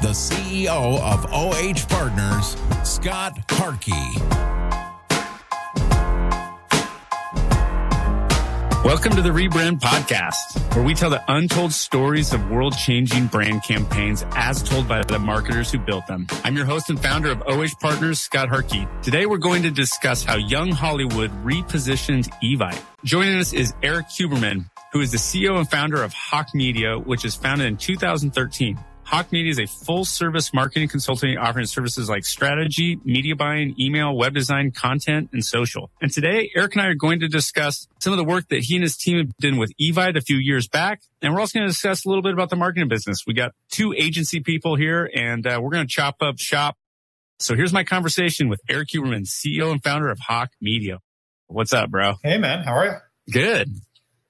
the 0.00 0.08
CEO 0.08 0.98
of 1.02 1.26
OH 1.30 1.86
Partners, 1.90 2.56
Scott 2.88 3.38
Harkey. 3.50 3.92
Welcome 8.82 9.14
to 9.16 9.20
the 9.20 9.28
Rebrand 9.28 9.80
Podcast, 9.80 10.74
where 10.74 10.82
we 10.82 10.94
tell 10.94 11.10
the 11.10 11.22
untold 11.28 11.74
stories 11.74 12.32
of 12.32 12.48
world 12.48 12.74
changing 12.78 13.26
brand 13.26 13.62
campaigns 13.62 14.24
as 14.30 14.62
told 14.62 14.88
by 14.88 15.02
the 15.02 15.18
marketers 15.18 15.70
who 15.70 15.78
built 15.78 16.06
them. 16.06 16.26
I'm 16.44 16.56
your 16.56 16.64
host 16.64 16.88
and 16.88 16.98
founder 16.98 17.30
of 17.30 17.42
OH 17.46 17.76
Partners, 17.78 18.20
Scott 18.20 18.48
Harkey. 18.48 18.88
Today, 19.02 19.26
we're 19.26 19.36
going 19.36 19.64
to 19.64 19.70
discuss 19.70 20.24
how 20.24 20.38
young 20.38 20.72
Hollywood 20.72 21.30
repositioned 21.44 22.30
Evite. 22.42 22.80
Joining 23.04 23.38
us 23.38 23.52
is 23.52 23.74
Erik 23.82 24.06
Huberman, 24.06 24.64
who 24.94 25.00
is 25.02 25.12
the 25.12 25.18
CEO 25.18 25.58
and 25.58 25.70
founder 25.70 26.02
of 26.02 26.14
Hawke 26.14 26.54
Media, 26.54 26.98
which 26.98 27.26
is 27.26 27.34
founded 27.34 27.66
in 27.66 27.76
2013. 27.76 28.78
Hawke 29.10 29.32
Media 29.32 29.50
is 29.50 29.58
a 29.58 29.66
full 29.66 30.04
service 30.04 30.54
marketing 30.54 30.86
consulting 30.86 31.36
offering 31.36 31.66
services 31.66 32.08
like 32.08 32.24
strategy, 32.24 33.00
media 33.04 33.34
buying, 33.34 33.74
email, 33.76 34.16
web 34.16 34.34
design, 34.34 34.70
content, 34.70 35.30
and 35.32 35.44
social. 35.44 35.90
And 36.00 36.12
today, 36.12 36.52
Erik 36.54 36.74
and 36.74 36.82
I 36.82 36.86
are 36.86 36.94
going 36.94 37.18
to 37.18 37.26
discuss 37.26 37.88
some 37.98 38.12
of 38.12 38.18
the 38.18 38.24
work 38.24 38.46
that 38.50 38.60
he 38.60 38.76
and 38.76 38.84
his 38.84 38.96
team 38.96 39.18
have 39.18 39.36
done 39.38 39.56
with 39.56 39.72
Evite 39.80 40.16
a 40.16 40.20
few 40.20 40.36
years 40.36 40.68
back. 40.68 41.02
And 41.20 41.34
we're 41.34 41.40
also 41.40 41.58
going 41.58 41.66
to 41.66 41.72
discuss 41.72 42.04
a 42.04 42.08
little 42.08 42.22
bit 42.22 42.32
about 42.32 42.50
the 42.50 42.56
marketing 42.56 42.86
business. 42.86 43.24
We 43.26 43.34
got 43.34 43.50
two 43.68 43.92
agency 43.98 44.38
people 44.38 44.76
here 44.76 45.10
and 45.12 45.44
uh, 45.44 45.58
we're 45.60 45.72
going 45.72 45.88
to 45.88 45.92
chop 45.92 46.22
up 46.22 46.38
shop. 46.38 46.76
So 47.40 47.56
here's 47.56 47.72
my 47.72 47.82
conversation 47.82 48.48
with 48.48 48.60
Erik 48.68 48.90
Huberman, 48.94 49.26
CEO 49.26 49.72
and 49.72 49.82
founder 49.82 50.08
of 50.08 50.20
Hawke 50.20 50.50
Media. 50.60 51.00
What's 51.48 51.72
up, 51.72 51.90
bro? 51.90 52.14
Hey, 52.22 52.38
man. 52.38 52.62
How 52.62 52.74
are 52.74 52.86
you? 52.86 53.32
Good. 53.32 53.70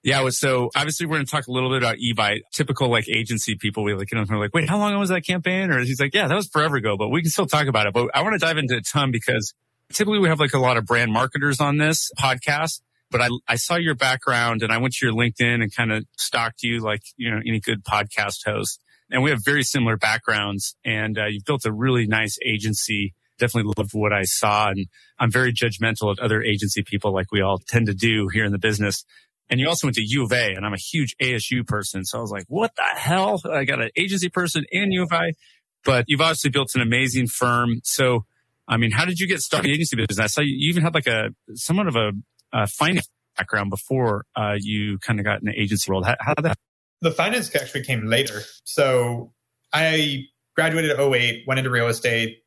Yeah. 0.03 0.27
So 0.31 0.71
obviously 0.75 1.07
we're 1.07 1.17
going 1.17 1.27
to 1.27 1.31
talk 1.31 1.47
a 1.47 1.53
little 1.53 1.69
bit 1.69 1.79
about 1.79 1.97
Evite. 1.97 2.41
Typical 2.53 2.89
like 2.89 3.09
agency 3.09 3.57
people. 3.57 3.85
We 3.85 3.95
like, 3.95 4.11
you 4.11 4.19
know, 4.19 4.25
we're 4.29 4.39
like, 4.39 4.55
wait, 4.55 4.69
how 4.69 4.79
long 4.79 4.99
was 4.99 5.11
that 5.11 5.27
campaign? 5.27 5.71
Or 5.71 5.81
he's 5.81 6.01
like, 6.01 6.15
yeah, 6.15 6.27
that 6.27 6.35
was 6.35 6.49
forever 6.49 6.77
ago, 6.77 6.97
but 6.97 7.09
we 7.09 7.21
can 7.21 7.31
still 7.31 7.47
talk 7.47 7.67
about 7.67 7.87
it. 7.87 7.93
But 7.93 8.09
I 8.15 8.23
want 8.23 8.33
to 8.33 8.39
dive 8.39 8.57
into 8.57 8.77
a 8.77 8.81
ton 8.81 9.11
because 9.11 9.53
typically 9.93 10.19
we 10.19 10.29
have 10.29 10.41
like 10.41 10.55
a 10.55 10.59
lot 10.59 10.79
of 10.79 10.87
brand 10.87 11.13
marketers 11.13 11.61
on 11.61 11.77
this 11.77 12.11
podcast. 12.19 12.81
But 13.11 13.21
I, 13.21 13.29
I 13.49 13.57
saw 13.57 13.75
your 13.75 13.95
background 13.95 14.63
and 14.63 14.73
I 14.73 14.79
went 14.79 14.95
to 14.95 15.07
your 15.07 15.15
LinkedIn 15.15 15.63
and 15.63 15.75
kind 15.75 15.93
of 15.93 16.05
stalked 16.17 16.63
you 16.63 16.81
like, 16.81 17.03
you 17.17 17.31
know, 17.31 17.41
any 17.47 17.61
good 17.61 17.85
podcast 17.85 18.47
host. 18.47 18.81
And 19.11 19.23
we 19.23 19.31
have 19.31 19.45
very 19.45 19.65
similar 19.65 19.97
backgrounds 19.97 20.77
and 20.85 21.19
uh, 21.19 21.27
you've 21.27 21.45
built 21.45 21.65
a 21.65 21.73
really 21.73 22.07
nice 22.07 22.39
agency 22.47 23.13
definitely 23.41 23.73
loved 23.77 23.91
what 23.93 24.13
I 24.13 24.23
saw. 24.23 24.69
And 24.69 24.87
I'm 25.19 25.33
very 25.33 25.53
judgmental 25.53 26.13
of 26.13 26.19
other 26.21 26.43
agency 26.43 26.83
people 26.85 27.13
like 27.13 27.33
we 27.33 27.41
all 27.41 27.59
tend 27.59 27.87
to 27.87 27.95
do 27.95 28.29
here 28.29 28.45
in 28.45 28.53
the 28.53 28.59
business. 28.59 29.05
And 29.51 29.59
you 29.59 29.69
also 29.69 29.87
went 29.87 29.97
to 29.97 30.03
U 30.03 30.25
of 30.25 30.33
A 30.33 30.55
and 30.55 30.65
I'm 30.65 30.73
a 30.73 30.79
huge 30.79 31.17
ASU 31.21 31.67
person. 31.67 32.05
So 32.05 32.19
I 32.19 32.21
was 32.21 32.31
like, 32.31 32.45
what 32.49 32.75
the 32.77 32.85
hell? 32.95 33.43
I 33.51 33.65
got 33.65 33.81
an 33.83 33.91
agency 33.97 34.29
person 34.29 34.65
and 34.73 34.93
U 34.93 35.03
of 35.03 35.13
A, 35.13 35.33
but 35.85 36.05
you've 36.07 36.21
obviously 36.21 36.51
built 36.51 36.71
an 36.75 36.81
amazing 36.81 37.27
firm. 37.27 37.81
So, 37.83 38.25
I 38.69 38.77
mean, 38.77 38.93
how 38.93 39.05
did 39.05 39.19
you 39.19 39.27
get 39.27 39.41
started 39.41 39.69
in 39.69 39.75
agency 39.75 39.97
business? 39.97 40.19
I 40.21 40.29
saw 40.29 40.41
you 40.41 40.69
even 40.71 40.85
had 40.85 40.95
like 40.95 41.09
a, 41.09 41.31
somewhat 41.55 41.89
of 41.89 41.97
a, 41.97 42.13
a 42.53 42.67
finance 42.69 43.09
background 43.37 43.71
before, 43.71 44.25
uh, 44.37 44.55
you 44.59 44.99
kind 44.99 45.19
of 45.19 45.25
got 45.25 45.41
in 45.41 45.47
the 45.47 45.61
agency 45.61 45.91
world. 45.91 46.07
How, 46.07 46.17
how 46.21 46.35
did 46.35 46.45
that? 46.45 46.59
The 47.01 47.11
finance 47.11 47.55
actually 47.55 47.85
came 47.85 48.07
later. 48.07 48.43
So 48.65 49.33
I 49.73 50.27
graduated 50.55 50.91
at 50.91 51.01
08, 51.01 51.45
went 51.47 51.59
into 51.59 51.71
real 51.71 51.89
estate, 51.89 52.39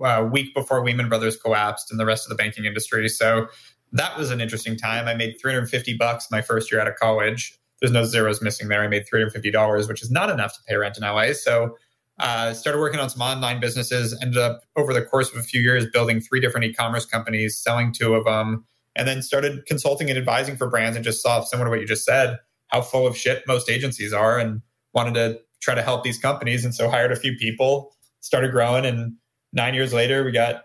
a 0.00 0.04
uh, 0.04 0.22
week 0.24 0.54
before 0.54 0.84
Lehman 0.84 1.08
Brothers 1.08 1.36
collapsed 1.36 1.90
and 1.90 1.98
the 1.98 2.06
rest 2.06 2.24
of 2.24 2.30
the 2.30 2.36
banking 2.36 2.64
industry. 2.64 3.08
So 3.08 3.48
that 3.92 4.16
was 4.18 4.30
an 4.30 4.40
interesting 4.40 4.76
time. 4.76 5.08
I 5.08 5.14
made 5.14 5.36
350 5.40 5.96
bucks 5.96 6.28
my 6.30 6.42
first 6.42 6.70
year 6.70 6.80
out 6.80 6.88
of 6.88 6.96
college. 6.96 7.58
There's 7.80 7.92
no 7.92 8.04
zeros 8.04 8.42
missing 8.42 8.68
there. 8.68 8.82
I 8.82 8.88
made 8.88 9.04
$350, 9.12 9.88
which 9.88 10.02
is 10.02 10.10
not 10.10 10.30
enough 10.30 10.54
to 10.54 10.60
pay 10.66 10.76
rent 10.76 10.98
in 10.98 11.04
LA. 11.04 11.32
So 11.32 11.76
uh, 12.18 12.52
started 12.52 12.80
working 12.80 12.98
on 12.98 13.08
some 13.08 13.22
online 13.22 13.60
businesses, 13.60 14.18
ended 14.20 14.38
up 14.38 14.62
over 14.76 14.92
the 14.92 15.02
course 15.02 15.30
of 15.30 15.38
a 15.38 15.42
few 15.42 15.60
years 15.60 15.86
building 15.92 16.20
three 16.20 16.40
different 16.40 16.66
e-commerce 16.66 17.06
companies, 17.06 17.56
selling 17.56 17.92
two 17.92 18.14
of 18.14 18.24
them, 18.24 18.64
and 18.96 19.06
then 19.06 19.22
started 19.22 19.64
consulting 19.66 20.10
and 20.10 20.18
advising 20.18 20.56
for 20.56 20.68
brands 20.68 20.96
and 20.96 21.04
just 21.04 21.22
saw 21.22 21.40
similar 21.42 21.66
to 21.66 21.70
what 21.70 21.80
you 21.80 21.86
just 21.86 22.04
said, 22.04 22.38
how 22.68 22.80
full 22.80 23.06
of 23.06 23.16
shit 23.16 23.44
most 23.46 23.70
agencies 23.70 24.12
are 24.12 24.38
and 24.38 24.60
wanted 24.92 25.14
to 25.14 25.38
try 25.60 25.74
to 25.74 25.82
help 25.82 26.02
these 26.02 26.18
companies. 26.18 26.64
And 26.64 26.74
so 26.74 26.90
hired 26.90 27.12
a 27.12 27.16
few 27.16 27.36
people, 27.36 27.94
started 28.20 28.50
growing 28.50 28.84
and 28.84 29.14
nine 29.52 29.74
years 29.74 29.92
later, 29.92 30.24
we 30.24 30.32
got 30.32 30.62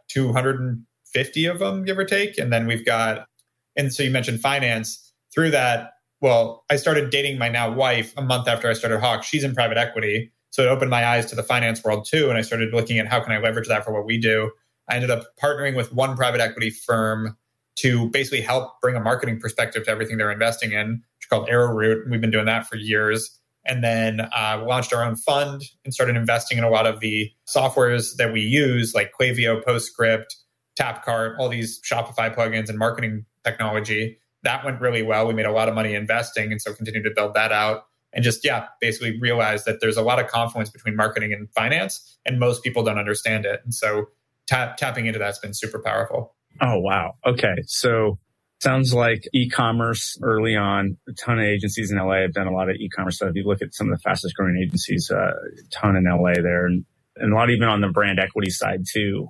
250 1.13 1.45
of 1.45 1.59
them, 1.59 1.85
give 1.85 1.97
or 1.97 2.05
take. 2.05 2.37
And 2.37 2.51
then 2.51 2.67
we've 2.67 2.85
got, 2.85 3.27
and 3.75 3.93
so 3.93 4.03
you 4.03 4.11
mentioned 4.11 4.41
finance. 4.41 4.99
Through 5.33 5.51
that, 5.51 5.93
well, 6.21 6.63
I 6.69 6.75
started 6.75 7.09
dating 7.09 7.39
my 7.39 7.49
now 7.49 7.71
wife 7.71 8.13
a 8.15 8.21
month 8.21 8.47
after 8.47 8.69
I 8.69 8.73
started 8.73 8.99
Hawke. 8.99 9.23
She's 9.23 9.43
in 9.43 9.55
private 9.55 9.77
equity. 9.77 10.31
So 10.51 10.63
it 10.63 10.67
opened 10.67 10.91
my 10.91 11.05
eyes 11.05 11.25
to 11.27 11.35
the 11.35 11.41
finance 11.41 11.83
world 11.83 12.05
too. 12.05 12.29
And 12.29 12.37
I 12.37 12.41
started 12.41 12.73
looking 12.73 12.99
at 12.99 13.07
how 13.07 13.19
can 13.19 13.31
I 13.31 13.39
leverage 13.39 13.67
that 13.67 13.83
for 13.83 13.91
what 13.91 14.05
we 14.05 14.19
do. 14.19 14.51
I 14.89 14.95
ended 14.95 15.09
up 15.09 15.23
partnering 15.41 15.75
with 15.75 15.91
one 15.91 16.15
private 16.15 16.41
equity 16.41 16.69
firm 16.69 17.35
to 17.77 18.09
basically 18.11 18.41
help 18.41 18.79
bring 18.79 18.95
a 18.95 18.99
marketing 18.99 19.39
perspective 19.39 19.85
to 19.85 19.91
everything 19.91 20.17
they're 20.17 20.31
investing 20.31 20.73
in, 20.73 20.91
which 20.91 21.23
is 21.23 21.27
called 21.29 21.49
Arrowroot. 21.49 22.03
And 22.03 22.11
we've 22.11 22.21
been 22.21 22.31
doing 22.31 22.45
that 22.45 22.67
for 22.67 22.75
years 22.75 23.39
and 23.65 23.83
then 23.83 24.21
uh, 24.21 24.63
launched 24.67 24.93
our 24.93 25.03
own 25.03 25.15
fund 25.15 25.63
and 25.85 25.93
started 25.93 26.15
investing 26.15 26.57
in 26.57 26.63
a 26.63 26.69
lot 26.69 26.85
of 26.85 26.99
the 26.99 27.31
softwares 27.47 28.17
that 28.17 28.33
we 28.33 28.41
use, 28.41 28.93
like 28.93 29.13
Klaviyo, 29.19 29.63
Postscript, 29.63 30.35
Tapcart, 30.79 31.37
all 31.39 31.49
these 31.49 31.79
Shopify 31.81 32.33
plugins 32.33 32.69
and 32.69 32.77
marketing 32.77 33.25
technology. 33.43 34.19
That 34.43 34.65
went 34.65 34.81
really 34.81 35.03
well. 35.03 35.27
We 35.27 35.33
made 35.33 35.45
a 35.45 35.51
lot 35.51 35.69
of 35.69 35.75
money 35.75 35.93
investing, 35.93 36.51
and 36.51 36.61
so 36.61 36.73
continued 36.73 37.03
to 37.03 37.11
build 37.15 37.33
that 37.35 37.51
out. 37.51 37.85
And 38.13 38.23
just 38.23 38.45
yeah, 38.45 38.67
basically 38.79 39.19
realized 39.19 39.65
that 39.65 39.81
there's 39.81 39.97
a 39.97 40.01
lot 40.01 40.19
of 40.19 40.27
confluence 40.27 40.69
between 40.69 40.95
marketing 40.95 41.33
and 41.33 41.49
finance, 41.53 42.17
and 42.25 42.39
most 42.39 42.63
people 42.63 42.83
don't 42.83 42.99
understand 42.99 43.45
it. 43.45 43.61
And 43.63 43.73
so 43.73 44.07
tap, 44.47 44.77
tapping 44.77 45.05
into 45.05 45.19
that's 45.19 45.39
been 45.39 45.53
super 45.53 45.79
powerful. 45.79 46.35
Oh 46.61 46.79
wow. 46.79 47.15
Okay, 47.25 47.55
so 47.65 48.19
sounds 48.61 48.93
like 48.93 49.27
e-commerce 49.33 50.17
early 50.21 50.55
on. 50.55 50.97
A 51.07 51.13
ton 51.13 51.39
of 51.39 51.45
agencies 51.45 51.91
in 51.91 51.97
LA 51.97 52.21
have 52.21 52.33
done 52.33 52.47
a 52.47 52.53
lot 52.53 52.69
of 52.69 52.75
e-commerce 52.77 53.17
stuff. 53.17 53.29
If 53.29 53.35
you 53.35 53.43
look 53.43 53.61
at 53.61 53.73
some 53.73 53.91
of 53.91 53.97
the 53.97 54.01
fastest 54.01 54.35
growing 54.35 54.57
agencies, 54.57 55.11
uh, 55.11 55.33
ton 55.71 55.95
in 55.95 56.05
LA 56.05 56.35
there, 56.41 56.65
and, 56.65 56.85
and 57.17 57.33
a 57.33 57.35
lot 57.35 57.49
even 57.49 57.67
on 57.67 57.81
the 57.81 57.89
brand 57.89 58.19
equity 58.19 58.49
side 58.49 58.83
too. 58.91 59.29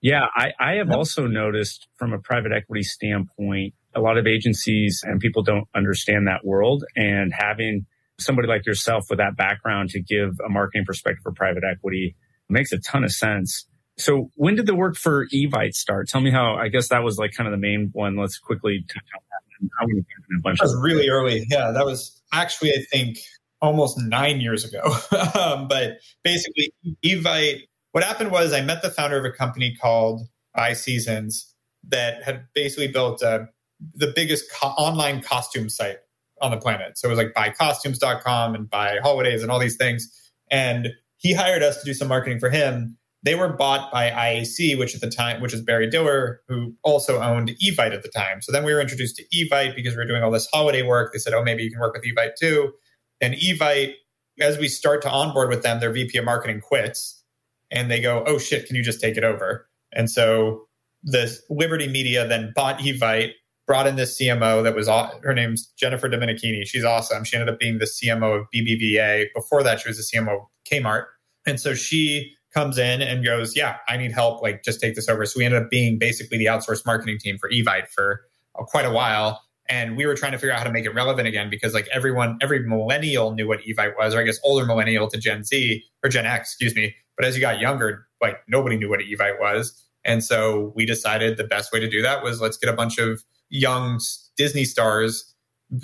Yeah, 0.00 0.26
I, 0.34 0.52
I 0.58 0.72
have 0.74 0.90
also 0.90 1.26
noticed 1.26 1.88
from 1.96 2.12
a 2.12 2.18
private 2.18 2.52
equity 2.52 2.82
standpoint, 2.82 3.74
a 3.94 4.00
lot 4.00 4.18
of 4.18 4.26
agencies 4.26 5.02
and 5.04 5.20
people 5.20 5.42
don't 5.42 5.66
understand 5.74 6.26
that 6.28 6.44
world, 6.44 6.84
and 6.94 7.32
having 7.32 7.86
somebody 8.18 8.48
like 8.48 8.66
yourself 8.66 9.04
with 9.08 9.18
that 9.18 9.36
background 9.36 9.90
to 9.90 10.00
give 10.00 10.38
a 10.44 10.48
marketing 10.48 10.84
perspective 10.84 11.22
for 11.22 11.32
private 11.32 11.64
equity 11.64 12.14
makes 12.48 12.72
a 12.72 12.78
ton 12.78 13.04
of 13.04 13.12
sense. 13.12 13.66
So 13.98 14.30
when 14.36 14.56
did 14.56 14.66
the 14.66 14.74
work 14.74 14.96
for 14.96 15.26
Evite 15.34 15.74
start? 15.74 16.08
Tell 16.08 16.20
me 16.20 16.30
how, 16.30 16.54
I 16.54 16.68
guess 16.68 16.88
that 16.88 17.02
was 17.02 17.18
like 17.18 17.32
kind 17.32 17.48
of 17.48 17.52
the 17.52 17.58
main 17.58 17.90
one. 17.92 18.16
Let's 18.16 18.38
quickly 18.38 18.84
touch 18.88 19.02
on 19.14 19.22
that. 19.30 20.04
that 20.44 20.58
was 20.60 20.78
really 20.82 21.08
early. 21.08 21.46
Yeah, 21.48 21.72
that 21.72 21.86
was 21.86 22.20
actually, 22.32 22.72
I 22.72 22.84
think, 22.90 23.18
almost 23.62 23.98
nine 23.98 24.40
years 24.40 24.64
ago. 24.64 24.82
um, 25.40 25.68
but 25.68 25.98
basically, 26.22 26.74
Evite, 27.04 27.62
what 27.96 28.04
happened 28.04 28.30
was 28.30 28.52
I 28.52 28.60
met 28.60 28.82
the 28.82 28.90
founder 28.90 29.16
of 29.16 29.24
a 29.24 29.30
company 29.30 29.74
called 29.74 30.20
iSeasons 30.54 31.50
that 31.88 32.22
had 32.22 32.44
basically 32.54 32.88
built 32.88 33.22
uh, 33.22 33.46
the 33.94 34.12
biggest 34.14 34.52
co- 34.52 34.68
online 34.68 35.22
costume 35.22 35.70
site 35.70 35.96
on 36.42 36.50
the 36.50 36.58
planet. 36.58 36.98
So 36.98 37.08
it 37.08 37.10
was 37.10 37.16
like 37.16 37.32
buycostumes.com 37.32 38.54
and 38.54 38.68
buy 38.68 38.98
holidays 39.02 39.40
and 39.40 39.50
all 39.50 39.58
these 39.58 39.76
things. 39.76 40.12
And 40.50 40.90
he 41.16 41.32
hired 41.32 41.62
us 41.62 41.78
to 41.78 41.86
do 41.86 41.94
some 41.94 42.08
marketing 42.08 42.38
for 42.38 42.50
him 42.50 42.98
they 43.22 43.34
were 43.34 43.48
bought 43.48 43.90
by 43.90 44.10
IAC, 44.10 44.78
which 44.78 44.94
at 44.94 45.00
the 45.00 45.08
time, 45.08 45.40
which 45.40 45.54
is 45.54 45.62
Barry 45.62 45.88
Diller, 45.88 46.42
who 46.48 46.74
also 46.84 47.18
owned 47.18 47.50
Evite 47.64 47.94
at 47.94 48.02
the 48.02 48.10
time. 48.10 48.42
So 48.42 48.52
then 48.52 48.62
we 48.62 48.74
were 48.74 48.80
introduced 48.80 49.16
to 49.16 49.24
Evite 49.34 49.74
because 49.74 49.94
we 49.94 49.96
were 49.96 50.06
doing 50.06 50.22
all 50.22 50.30
this 50.30 50.46
holiday 50.52 50.82
work. 50.82 51.14
They 51.14 51.18
said, 51.18 51.32
oh, 51.32 51.42
maybe 51.42 51.62
you 51.62 51.70
can 51.70 51.80
work 51.80 51.94
with 51.96 52.04
Evite 52.04 52.36
too. 52.38 52.74
And 53.22 53.34
Evite, 53.34 53.94
as 54.38 54.58
we 54.58 54.68
start 54.68 55.00
to 55.02 55.10
onboard 55.10 55.48
with 55.48 55.62
them, 55.62 55.80
their 55.80 55.90
VP 55.90 56.18
of 56.18 56.26
marketing 56.26 56.60
quits 56.60 57.24
and 57.70 57.90
they 57.90 58.00
go, 58.00 58.24
oh 58.26 58.38
shit, 58.38 58.66
can 58.66 58.76
you 58.76 58.82
just 58.82 59.00
take 59.00 59.16
it 59.16 59.24
over? 59.24 59.68
And 59.92 60.10
so 60.10 60.66
the 61.02 61.38
Liberty 61.50 61.88
Media 61.88 62.26
then 62.26 62.52
bought 62.54 62.78
Evite, 62.78 63.32
brought 63.66 63.86
in 63.86 63.96
this 63.96 64.20
CMO 64.20 64.62
that 64.62 64.74
was 64.74 64.88
her 64.88 65.34
name's 65.34 65.66
Jennifer 65.78 66.08
Domenichini. 66.08 66.66
She's 66.66 66.84
awesome. 66.84 67.24
She 67.24 67.36
ended 67.36 67.52
up 67.52 67.58
being 67.58 67.78
the 67.78 67.86
CMO 67.86 68.40
of 68.40 68.46
BBVA. 68.54 69.26
Before 69.34 69.62
that, 69.62 69.80
she 69.80 69.88
was 69.88 69.96
the 69.96 70.16
CMO 70.16 70.36
of 70.36 70.40
Kmart. 70.70 71.04
And 71.46 71.60
so 71.60 71.74
she 71.74 72.32
comes 72.52 72.78
in 72.78 73.02
and 73.02 73.24
goes, 73.24 73.54
"Yeah, 73.56 73.76
I 73.88 73.96
need 73.96 74.12
help. 74.12 74.42
Like, 74.42 74.64
just 74.64 74.80
take 74.80 74.94
this 74.94 75.08
over." 75.08 75.24
So 75.26 75.38
we 75.38 75.44
ended 75.44 75.62
up 75.62 75.70
being 75.70 75.98
basically 75.98 76.38
the 76.38 76.46
outsourced 76.46 76.84
marketing 76.86 77.18
team 77.20 77.38
for 77.38 77.50
Evite 77.50 77.88
for 77.88 78.22
uh, 78.58 78.64
quite 78.64 78.84
a 78.84 78.90
while, 78.90 79.40
and 79.68 79.96
we 79.96 80.06
were 80.06 80.14
trying 80.14 80.32
to 80.32 80.38
figure 80.38 80.52
out 80.52 80.58
how 80.58 80.64
to 80.64 80.72
make 80.72 80.84
it 80.84 80.94
relevant 80.94 81.26
again 81.28 81.50
because 81.50 81.74
like 81.74 81.88
everyone, 81.92 82.38
every 82.40 82.66
millennial 82.66 83.32
knew 83.32 83.48
what 83.48 83.60
Evite 83.60 83.96
was, 83.98 84.14
or 84.14 84.20
I 84.20 84.24
guess 84.24 84.38
older 84.44 84.66
millennial 84.66 85.08
to 85.08 85.18
Gen 85.18 85.44
Z 85.44 85.84
or 86.02 86.08
Gen 86.08 86.26
X, 86.26 86.50
excuse 86.50 86.74
me. 86.74 86.94
But 87.16 87.26
as 87.26 87.34
you 87.34 87.40
got 87.40 87.60
younger, 87.60 88.06
like 88.20 88.38
nobody 88.48 88.76
knew 88.76 88.88
what 88.88 89.00
Evite 89.00 89.40
was, 89.40 89.82
and 90.04 90.22
so 90.22 90.72
we 90.76 90.86
decided 90.86 91.36
the 91.36 91.44
best 91.44 91.72
way 91.72 91.80
to 91.80 91.88
do 91.88 92.02
that 92.02 92.22
was 92.22 92.40
let's 92.40 92.56
get 92.56 92.70
a 92.70 92.76
bunch 92.76 92.98
of 92.98 93.22
young 93.50 94.00
Disney 94.36 94.64
stars 94.64 95.34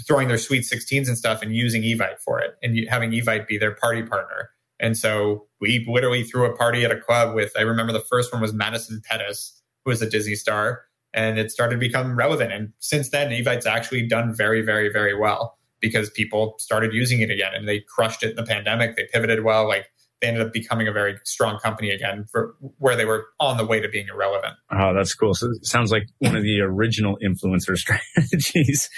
throwing 0.06 0.28
their 0.28 0.38
sweet 0.38 0.62
16s 0.62 1.08
and 1.08 1.18
stuff 1.18 1.42
and 1.42 1.56
using 1.56 1.82
Evite 1.82 2.20
for 2.20 2.40
it 2.40 2.54
and 2.62 2.78
having 2.88 3.10
Evite 3.10 3.48
be 3.48 3.58
their 3.58 3.74
party 3.74 4.02
partner. 4.02 4.50
And 4.78 4.96
so 4.96 5.46
we 5.60 5.84
literally 5.88 6.24
threw 6.24 6.44
a 6.44 6.56
party 6.56 6.84
at 6.84 6.90
a 6.90 6.96
club 6.96 7.34
with, 7.34 7.52
I 7.56 7.62
remember 7.62 7.92
the 7.92 8.00
first 8.00 8.32
one 8.32 8.42
was 8.42 8.52
Madison 8.52 9.02
Pettis, 9.04 9.60
who 9.84 9.90
was 9.90 10.02
a 10.02 10.08
Disney 10.08 10.34
star, 10.34 10.82
and 11.14 11.38
it 11.38 11.50
started 11.50 11.76
to 11.76 11.80
become 11.80 12.16
relevant. 12.16 12.52
And 12.52 12.72
since 12.78 13.10
then, 13.10 13.32
Evite's 13.32 13.66
actually 13.66 14.06
done 14.06 14.34
very, 14.34 14.62
very, 14.62 14.90
very 14.90 15.18
well 15.18 15.58
because 15.80 16.10
people 16.10 16.54
started 16.58 16.92
using 16.94 17.20
it 17.20 17.30
again 17.30 17.52
and 17.54 17.68
they 17.68 17.80
crushed 17.80 18.22
it 18.22 18.30
in 18.30 18.36
the 18.36 18.44
pandemic. 18.44 18.96
They 18.96 19.08
pivoted 19.12 19.44
well. 19.44 19.68
Like 19.68 19.86
they 20.20 20.28
ended 20.28 20.46
up 20.46 20.52
becoming 20.52 20.88
a 20.88 20.92
very 20.92 21.18
strong 21.24 21.58
company 21.58 21.90
again 21.90 22.24
for 22.30 22.54
where 22.78 22.96
they 22.96 23.04
were 23.04 23.26
on 23.40 23.56
the 23.56 23.66
way 23.66 23.80
to 23.80 23.88
being 23.88 24.06
irrelevant. 24.08 24.54
Oh, 24.70 24.94
that's 24.94 25.14
cool. 25.14 25.34
So 25.34 25.48
it 25.48 25.66
sounds 25.66 25.90
like 25.90 26.04
one 26.20 26.36
of 26.36 26.42
the 26.42 26.60
original 26.60 27.18
influencer 27.22 27.76
strategies. 27.76 28.88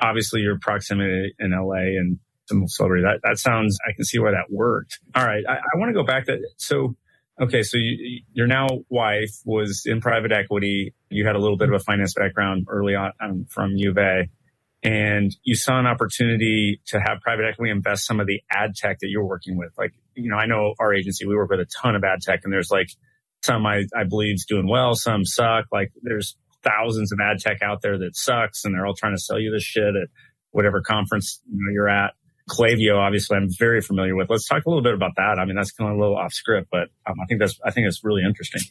Obviously, 0.00 0.40
your 0.40 0.58
proximity 0.60 1.34
in 1.38 1.50
LA 1.50 1.98
and 1.98 2.18
some 2.48 2.66
celebrity. 2.66 3.04
That 3.04 3.20
that 3.28 3.38
sounds. 3.38 3.76
I 3.86 3.92
can 3.92 4.04
see 4.04 4.18
why 4.18 4.30
that 4.30 4.46
worked. 4.50 4.98
All 5.14 5.24
right, 5.24 5.44
I, 5.48 5.54
I 5.54 5.76
want 5.76 5.90
to 5.90 5.94
go 5.94 6.04
back 6.04 6.26
to 6.26 6.38
so. 6.56 6.96
Okay, 7.40 7.62
so 7.62 7.78
you, 7.78 8.20
your 8.32 8.46
now 8.46 8.66
wife 8.88 9.30
was 9.44 9.82
in 9.86 10.00
private 10.00 10.32
equity. 10.32 10.94
You 11.08 11.26
had 11.26 11.34
a 11.34 11.38
little 11.38 11.56
bit 11.56 11.68
of 11.68 11.74
a 11.74 11.78
finance 11.78 12.14
background 12.14 12.66
early 12.68 12.94
on 12.94 13.12
um, 13.20 13.46
from 13.48 13.72
U 13.76 13.90
of 13.90 13.98
A, 13.98 14.28
and 14.82 15.34
you 15.42 15.54
saw 15.54 15.78
an 15.78 15.86
opportunity 15.86 16.80
to 16.88 17.00
have 17.00 17.20
private 17.22 17.46
equity 17.50 17.70
invest 17.70 18.06
some 18.06 18.20
of 18.20 18.26
the 18.26 18.40
ad 18.50 18.74
tech 18.74 18.98
that 19.00 19.08
you're 19.08 19.24
working 19.24 19.56
with. 19.56 19.70
Like, 19.78 19.92
you 20.14 20.30
know, 20.30 20.36
I 20.36 20.46
know 20.46 20.74
our 20.78 20.94
agency, 20.94 21.26
we 21.26 21.34
work 21.34 21.50
with 21.50 21.60
a 21.60 21.66
ton 21.82 21.94
of 21.94 22.04
ad 22.04 22.20
tech, 22.20 22.40
and 22.44 22.52
there's 22.52 22.70
like 22.70 22.88
some 23.42 23.64
I, 23.64 23.84
I 23.96 24.04
believe 24.04 24.34
is 24.34 24.46
doing 24.46 24.68
well, 24.68 24.94
some 24.94 25.24
suck. 25.24 25.66
Like, 25.72 25.90
there's 26.02 26.36
thousands 26.62 27.12
of 27.12 27.18
ad 27.20 27.38
tech 27.38 27.62
out 27.62 27.80
there 27.80 27.98
that 27.98 28.14
sucks, 28.14 28.64
and 28.64 28.74
they're 28.74 28.86
all 28.86 28.94
trying 28.94 29.16
to 29.16 29.20
sell 29.20 29.40
you 29.40 29.50
this 29.50 29.64
shit 29.64 29.84
at 29.84 30.08
whatever 30.50 30.82
conference 30.82 31.40
you 31.50 31.56
know, 31.56 31.72
you're 31.72 31.88
at. 31.88 32.12
Klaviyo, 32.50 32.98
obviously, 32.98 33.36
I'm 33.36 33.48
very 33.58 33.80
familiar 33.80 34.16
with. 34.16 34.28
Let's 34.30 34.46
talk 34.46 34.64
a 34.64 34.68
little 34.68 34.82
bit 34.82 34.94
about 34.94 35.12
that. 35.16 35.38
I 35.38 35.44
mean, 35.44 35.56
that's 35.56 35.70
kind 35.72 35.90
of 35.90 35.96
a 35.96 36.00
little 36.00 36.16
off 36.16 36.32
script, 36.32 36.68
but 36.70 36.88
um, 37.06 37.16
I 37.22 37.26
think 37.26 37.40
that's 37.40 37.58
I 37.64 37.70
think 37.70 37.86
it's 37.86 38.02
really 38.04 38.22
interesting. 38.24 38.62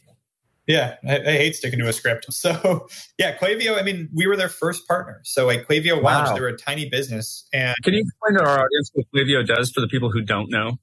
Yeah, 0.66 0.94
I, 1.06 1.18
I, 1.18 1.32
hate 1.32 1.56
sticking 1.56 1.80
to 1.80 1.88
a 1.88 1.92
script. 1.92 2.26
So, 2.32 2.86
yeah, 3.18 3.36
Klaviyo. 3.36 3.78
I 3.78 3.82
mean, 3.82 4.08
we 4.14 4.26
were 4.26 4.36
their 4.36 4.48
first 4.48 4.86
partner. 4.86 5.20
So, 5.24 5.46
like 5.46 5.66
Klaviyo 5.66 6.00
wow. 6.00 6.18
launched, 6.18 6.34
they 6.34 6.40
were 6.40 6.48
a 6.48 6.56
tiny 6.56 6.88
business. 6.88 7.48
And 7.52 7.74
can 7.82 7.94
you 7.94 8.00
explain 8.00 8.38
to 8.38 8.48
our 8.48 8.60
audience 8.60 8.90
what 8.94 9.06
Klaviyo 9.14 9.46
does 9.46 9.70
for 9.70 9.80
the 9.80 9.88
people 9.88 10.10
who 10.10 10.22
don't 10.22 10.50
know? 10.50 10.78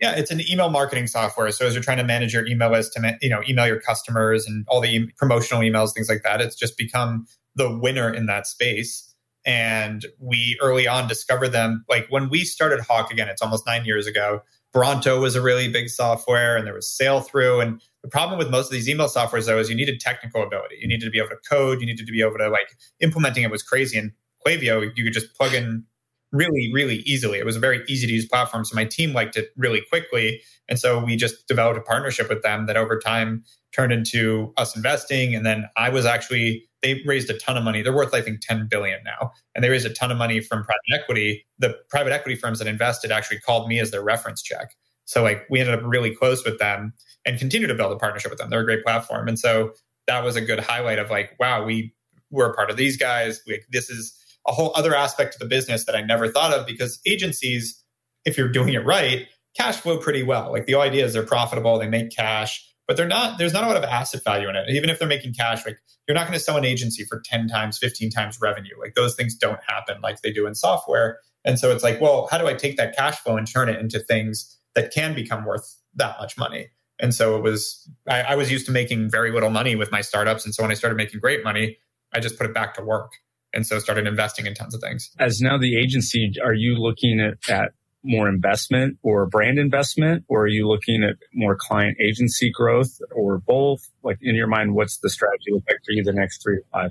Yeah, 0.00 0.12
it's 0.16 0.30
an 0.30 0.40
email 0.50 0.68
marketing 0.68 1.06
software. 1.06 1.50
So, 1.50 1.66
as 1.66 1.74
you're 1.74 1.82
trying 1.82 1.98
to 1.98 2.04
manage 2.04 2.34
your 2.34 2.46
email 2.46 2.70
list 2.70 2.92
to 2.94 3.18
you 3.22 3.30
know 3.30 3.40
email 3.48 3.66
your 3.66 3.80
customers 3.80 4.46
and 4.46 4.66
all 4.68 4.80
the 4.80 5.10
promotional 5.16 5.62
emails, 5.62 5.94
things 5.94 6.08
like 6.08 6.22
that, 6.24 6.40
it's 6.40 6.56
just 6.56 6.76
become 6.76 7.26
the 7.54 7.78
winner 7.78 8.12
in 8.12 8.26
that 8.26 8.46
space 8.46 9.11
and 9.44 10.06
we 10.18 10.58
early 10.60 10.86
on 10.86 11.08
discovered 11.08 11.48
them. 11.48 11.84
Like 11.88 12.06
when 12.08 12.28
we 12.28 12.44
started 12.44 12.80
Hawke 12.80 13.10
again, 13.10 13.28
it's 13.28 13.42
almost 13.42 13.66
nine 13.66 13.84
years 13.84 14.06
ago. 14.06 14.42
Bronto 14.72 15.20
was 15.20 15.36
a 15.36 15.42
really 15.42 15.68
big 15.68 15.90
software, 15.90 16.56
and 16.56 16.66
there 16.66 16.74
was 16.74 16.88
Sailthru. 16.88 17.62
And 17.62 17.82
the 18.02 18.08
problem 18.08 18.38
with 18.38 18.50
most 18.50 18.66
of 18.66 18.72
these 18.72 18.88
email 18.88 19.08
softwares, 19.08 19.46
though, 19.46 19.58
is 19.58 19.68
you 19.68 19.76
needed 19.76 20.00
technical 20.00 20.42
ability. 20.42 20.76
You 20.80 20.88
needed 20.88 21.04
to 21.04 21.10
be 21.10 21.18
able 21.18 21.28
to 21.28 21.36
code. 21.48 21.80
You 21.80 21.86
needed 21.86 22.06
to 22.06 22.12
be 22.12 22.22
able 22.22 22.38
to 22.38 22.48
like 22.48 22.74
implementing 23.00 23.44
it 23.44 23.50
was 23.50 23.62
crazy. 23.62 23.98
And 23.98 24.12
Klaviyo, 24.46 24.90
you 24.96 25.04
could 25.04 25.12
just 25.12 25.34
plug 25.34 25.52
in 25.52 25.84
really, 26.32 26.70
really 26.72 26.96
easily. 27.00 27.38
It 27.38 27.44
was 27.44 27.56
a 27.56 27.60
very 27.60 27.84
easy 27.86 28.06
to 28.06 28.12
use 28.12 28.26
platform. 28.26 28.64
So 28.64 28.74
my 28.74 28.86
team 28.86 29.12
liked 29.12 29.36
it 29.36 29.50
really 29.56 29.82
quickly. 29.82 30.40
And 30.68 30.78
so 30.78 31.04
we 31.04 31.16
just 31.16 31.46
developed 31.46 31.78
a 31.78 31.82
partnership 31.82 32.30
with 32.30 32.42
them 32.42 32.66
that 32.66 32.76
over 32.76 32.98
time 32.98 33.44
turned 33.74 33.92
into 33.92 34.52
us 34.56 34.76
investing. 34.76 35.34
And 35.34 35.44
then 35.44 35.68
I 35.76 35.88
was 35.88 36.06
actually 36.06 36.64
they 36.82 37.00
raised 37.06 37.30
a 37.30 37.38
ton 37.38 37.56
of 37.56 37.62
money. 37.62 37.80
They're 37.80 37.94
worth, 37.94 38.12
I 38.12 38.20
think, 38.20 38.40
10 38.40 38.66
billion 38.68 39.00
now. 39.04 39.30
And 39.54 39.62
they 39.64 39.70
raised 39.70 39.86
a 39.86 39.92
ton 39.92 40.10
of 40.10 40.18
money 40.18 40.40
from 40.40 40.64
private 40.64 41.00
equity. 41.00 41.46
The 41.58 41.76
private 41.88 42.12
equity 42.12 42.36
firms 42.36 42.58
that 42.58 42.66
invested 42.66 43.12
actually 43.12 43.38
called 43.38 43.68
me 43.68 43.78
as 43.78 43.92
their 43.92 44.02
reference 44.02 44.42
check. 44.42 44.74
So 45.04 45.22
like 45.22 45.46
we 45.48 45.60
ended 45.60 45.76
up 45.76 45.84
really 45.84 46.14
close 46.14 46.44
with 46.44 46.58
them 46.58 46.92
and 47.24 47.38
continue 47.38 47.68
to 47.68 47.74
build 47.74 47.92
a 47.92 47.96
partnership 47.96 48.30
with 48.30 48.38
them. 48.38 48.50
They're 48.50 48.60
a 48.60 48.64
great 48.64 48.84
platform. 48.84 49.28
And 49.28 49.38
so 49.38 49.72
that 50.06 50.24
was 50.24 50.36
a 50.36 50.40
good 50.40 50.58
highlight 50.58 50.98
of 50.98 51.10
like, 51.10 51.36
wow, 51.38 51.64
we 51.64 51.94
were 52.30 52.50
a 52.50 52.54
part 52.54 52.70
of 52.70 52.76
these 52.76 52.96
guys. 52.96 53.40
We, 53.46 53.60
this 53.70 53.88
is 53.88 54.12
a 54.46 54.52
whole 54.52 54.72
other 54.74 54.94
aspect 54.94 55.34
of 55.34 55.40
the 55.40 55.46
business 55.46 55.84
that 55.84 55.94
I 55.94 56.02
never 56.02 56.28
thought 56.28 56.52
of 56.52 56.66
because 56.66 57.00
agencies, 57.06 57.80
if 58.24 58.36
you're 58.36 58.48
doing 58.48 58.74
it 58.74 58.84
right, 58.84 59.28
cash 59.56 59.76
flow 59.76 59.98
pretty 59.98 60.22
well. 60.22 60.50
Like 60.50 60.66
the 60.66 60.74
idea 60.74 61.04
is 61.04 61.12
they're 61.12 61.22
profitable, 61.22 61.78
they 61.78 61.88
make 61.88 62.10
cash 62.10 62.66
but 62.86 62.96
they're 62.96 63.06
not 63.06 63.38
there's 63.38 63.52
not 63.52 63.64
a 63.64 63.66
lot 63.66 63.76
of 63.76 63.84
asset 63.84 64.22
value 64.24 64.48
in 64.48 64.56
it. 64.56 64.68
Even 64.70 64.90
if 64.90 64.98
they're 64.98 65.08
making 65.08 65.34
cash 65.34 65.64
like 65.64 65.78
you're 66.06 66.14
not 66.14 66.26
going 66.26 66.38
to 66.38 66.44
sell 66.44 66.56
an 66.56 66.64
agency 66.64 67.04
for 67.04 67.22
10 67.24 67.48
times 67.48 67.78
15 67.78 68.10
times 68.10 68.38
revenue. 68.40 68.74
Like 68.80 68.94
those 68.94 69.14
things 69.14 69.34
don't 69.34 69.60
happen 69.66 70.00
like 70.02 70.20
they 70.22 70.32
do 70.32 70.46
in 70.46 70.54
software. 70.54 71.18
And 71.44 71.58
so 71.58 71.70
it's 71.70 71.82
like 71.82 72.00
well 72.00 72.28
how 72.30 72.38
do 72.38 72.46
i 72.46 72.54
take 72.54 72.76
that 72.76 72.96
cash 72.96 73.18
flow 73.18 73.36
and 73.36 73.50
turn 73.50 73.68
it 73.68 73.78
into 73.78 73.98
things 73.98 74.58
that 74.74 74.92
can 74.92 75.14
become 75.14 75.44
worth 75.44 75.76
that 75.94 76.16
much 76.18 76.36
money? 76.36 76.68
And 76.98 77.14
so 77.14 77.36
it 77.36 77.42
was 77.42 77.88
I, 78.08 78.22
I 78.22 78.34
was 78.34 78.50
used 78.50 78.66
to 78.66 78.72
making 78.72 79.10
very 79.10 79.32
little 79.32 79.50
money 79.50 79.76
with 79.76 79.90
my 79.90 80.00
startups. 80.00 80.44
And 80.44 80.54
so 80.54 80.62
when 80.62 80.70
i 80.70 80.74
started 80.74 80.96
making 80.96 81.20
great 81.20 81.44
money 81.44 81.78
i 82.12 82.20
just 82.20 82.36
put 82.36 82.46
it 82.46 82.54
back 82.54 82.74
to 82.74 82.82
work. 82.82 83.12
And 83.54 83.66
so 83.66 83.78
started 83.78 84.06
investing 84.06 84.46
in 84.46 84.54
tons 84.54 84.74
of 84.74 84.80
things. 84.80 85.10
As 85.18 85.40
now 85.40 85.58
the 85.58 85.78
agency 85.78 86.32
are 86.42 86.54
you 86.54 86.76
looking 86.76 87.20
at, 87.20 87.34
at 87.52 87.72
more 88.04 88.28
investment 88.28 88.98
or 89.02 89.26
brand 89.26 89.58
investment, 89.58 90.24
or 90.28 90.42
are 90.42 90.48
you 90.48 90.68
looking 90.68 91.02
at 91.02 91.16
more 91.34 91.56
client 91.58 91.96
agency 92.00 92.50
growth 92.50 93.00
or 93.14 93.38
both? 93.38 93.88
Like 94.02 94.18
in 94.20 94.34
your 94.34 94.46
mind, 94.46 94.74
what's 94.74 94.98
the 94.98 95.10
strategy 95.10 95.52
look 95.52 95.64
like 95.68 95.78
for 95.84 95.92
you 95.92 96.02
the 96.02 96.12
next 96.12 96.42
three 96.42 96.56
to 96.56 96.62
five? 96.72 96.90